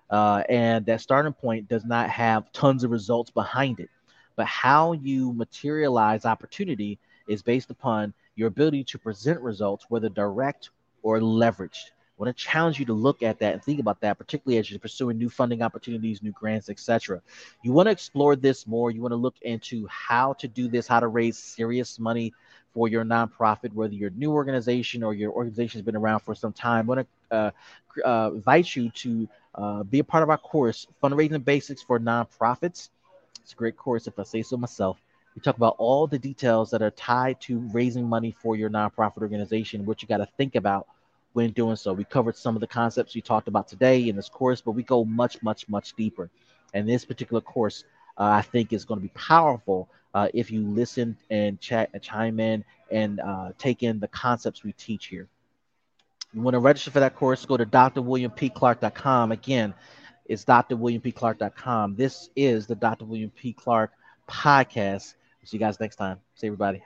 Uh, 0.08 0.42
and 0.48 0.86
that 0.86 1.00
starting 1.00 1.32
point 1.32 1.68
does 1.68 1.84
not 1.84 2.08
have 2.10 2.50
tons 2.52 2.82
of 2.84 2.90
results 2.90 3.30
behind 3.30 3.80
it. 3.80 3.90
But 4.36 4.46
how 4.46 4.92
you 4.92 5.32
materialize 5.32 6.24
opportunity 6.24 6.98
is 7.28 7.42
based 7.42 7.70
upon 7.70 8.14
your 8.36 8.48
ability 8.48 8.84
to 8.84 8.98
present 8.98 9.40
results, 9.40 9.86
whether 9.88 10.08
direct 10.08 10.70
or 11.02 11.18
leveraged. 11.20 11.90
I 12.20 12.22
want 12.22 12.36
to 12.36 12.44
challenge 12.44 12.78
you 12.78 12.84
to 12.86 12.92
look 12.92 13.22
at 13.22 13.38
that 13.38 13.54
and 13.54 13.62
think 13.62 13.80
about 13.80 14.00
that, 14.02 14.18
particularly 14.18 14.58
as 14.58 14.70
you're 14.70 14.78
pursuing 14.78 15.16
new 15.16 15.30
funding 15.30 15.62
opportunities, 15.62 16.22
new 16.22 16.32
grants, 16.32 16.68
etc. 16.68 17.22
You 17.62 17.72
want 17.72 17.86
to 17.86 17.92
explore 17.92 18.36
this 18.36 18.66
more. 18.66 18.90
You 18.90 19.00
want 19.00 19.12
to 19.12 19.16
look 19.16 19.36
into 19.42 19.86
how 19.88 20.34
to 20.34 20.46
do 20.46 20.68
this, 20.68 20.86
how 20.86 21.00
to 21.00 21.08
raise 21.08 21.38
serious 21.38 21.98
money 21.98 22.34
for 22.74 22.88
your 22.88 23.04
nonprofit, 23.04 23.72
whether 23.72 23.94
you're 23.94 24.10
a 24.10 24.12
new 24.12 24.32
organization 24.32 25.02
or 25.02 25.14
your 25.14 25.32
organization 25.32 25.78
has 25.78 25.84
been 25.84 25.96
around 25.96 26.20
for 26.20 26.34
some 26.34 26.52
time. 26.52 26.90
I 26.90 26.94
want 26.94 27.08
to 27.30 27.36
uh, 27.36 27.50
uh, 28.04 28.30
invite 28.34 28.74
you 28.76 28.90
to 28.90 29.28
uh, 29.54 29.82
be 29.82 29.98
a 29.98 30.04
part 30.04 30.22
of 30.22 30.30
our 30.30 30.38
course, 30.38 30.86
Fundraising 31.02 31.44
Basics 31.44 31.82
for 31.82 31.98
Nonprofits. 31.98 32.90
It's 33.42 33.52
a 33.52 33.56
great 33.56 33.76
course, 33.76 34.06
if 34.06 34.18
I 34.18 34.22
say 34.22 34.42
so 34.42 34.56
myself. 34.56 34.98
We 35.34 35.42
talk 35.42 35.56
about 35.56 35.76
all 35.78 36.06
the 36.06 36.18
details 36.18 36.70
that 36.70 36.82
are 36.82 36.90
tied 36.90 37.40
to 37.42 37.58
raising 37.72 38.08
money 38.08 38.34
for 38.42 38.56
your 38.56 38.68
nonprofit 38.68 39.22
organization, 39.22 39.86
what 39.86 40.02
you 40.02 40.08
got 40.08 40.18
to 40.18 40.28
think 40.36 40.56
about 40.56 40.86
when 41.32 41.50
doing 41.52 41.76
so. 41.76 41.92
We 41.92 42.04
covered 42.04 42.36
some 42.36 42.56
of 42.56 42.60
the 42.60 42.66
concepts 42.66 43.14
we 43.14 43.20
talked 43.20 43.48
about 43.48 43.68
today 43.68 44.08
in 44.08 44.16
this 44.16 44.28
course, 44.28 44.60
but 44.60 44.72
we 44.72 44.82
go 44.82 45.04
much, 45.04 45.40
much, 45.42 45.68
much 45.68 45.94
deeper. 45.94 46.30
And 46.74 46.88
this 46.88 47.04
particular 47.04 47.40
course, 47.40 47.84
uh, 48.18 48.24
I 48.24 48.42
think, 48.42 48.72
is 48.72 48.84
going 48.84 48.98
to 48.98 49.02
be 49.02 49.12
powerful 49.14 49.88
uh, 50.14 50.28
if 50.34 50.50
you 50.50 50.62
listen 50.62 51.16
and 51.30 51.60
chat, 51.60 51.90
and 51.92 52.02
chime 52.02 52.40
in 52.40 52.64
and 52.90 53.20
uh, 53.20 53.50
take 53.58 53.82
in 53.82 54.00
the 54.00 54.08
concepts 54.08 54.64
we 54.64 54.72
teach 54.72 55.06
here. 55.06 55.28
You 56.32 56.42
want 56.42 56.54
to 56.54 56.60
register 56.60 56.90
for 56.90 57.00
that 57.00 57.16
course, 57.16 57.44
go 57.44 57.56
to 57.56 57.66
drwilliampclark.com. 57.66 59.32
Again, 59.32 59.74
it's 60.26 60.44
drwilliampclark.com. 60.44 61.96
This 61.96 62.30
is 62.36 62.66
the 62.66 62.76
Dr. 62.76 63.04
William 63.04 63.30
P. 63.30 63.52
Clark 63.52 63.92
podcast. 64.28 65.14
See 65.44 65.56
you 65.56 65.58
guys 65.58 65.80
next 65.80 65.96
time. 65.96 66.20
See 66.36 66.46
everybody. 66.46 66.82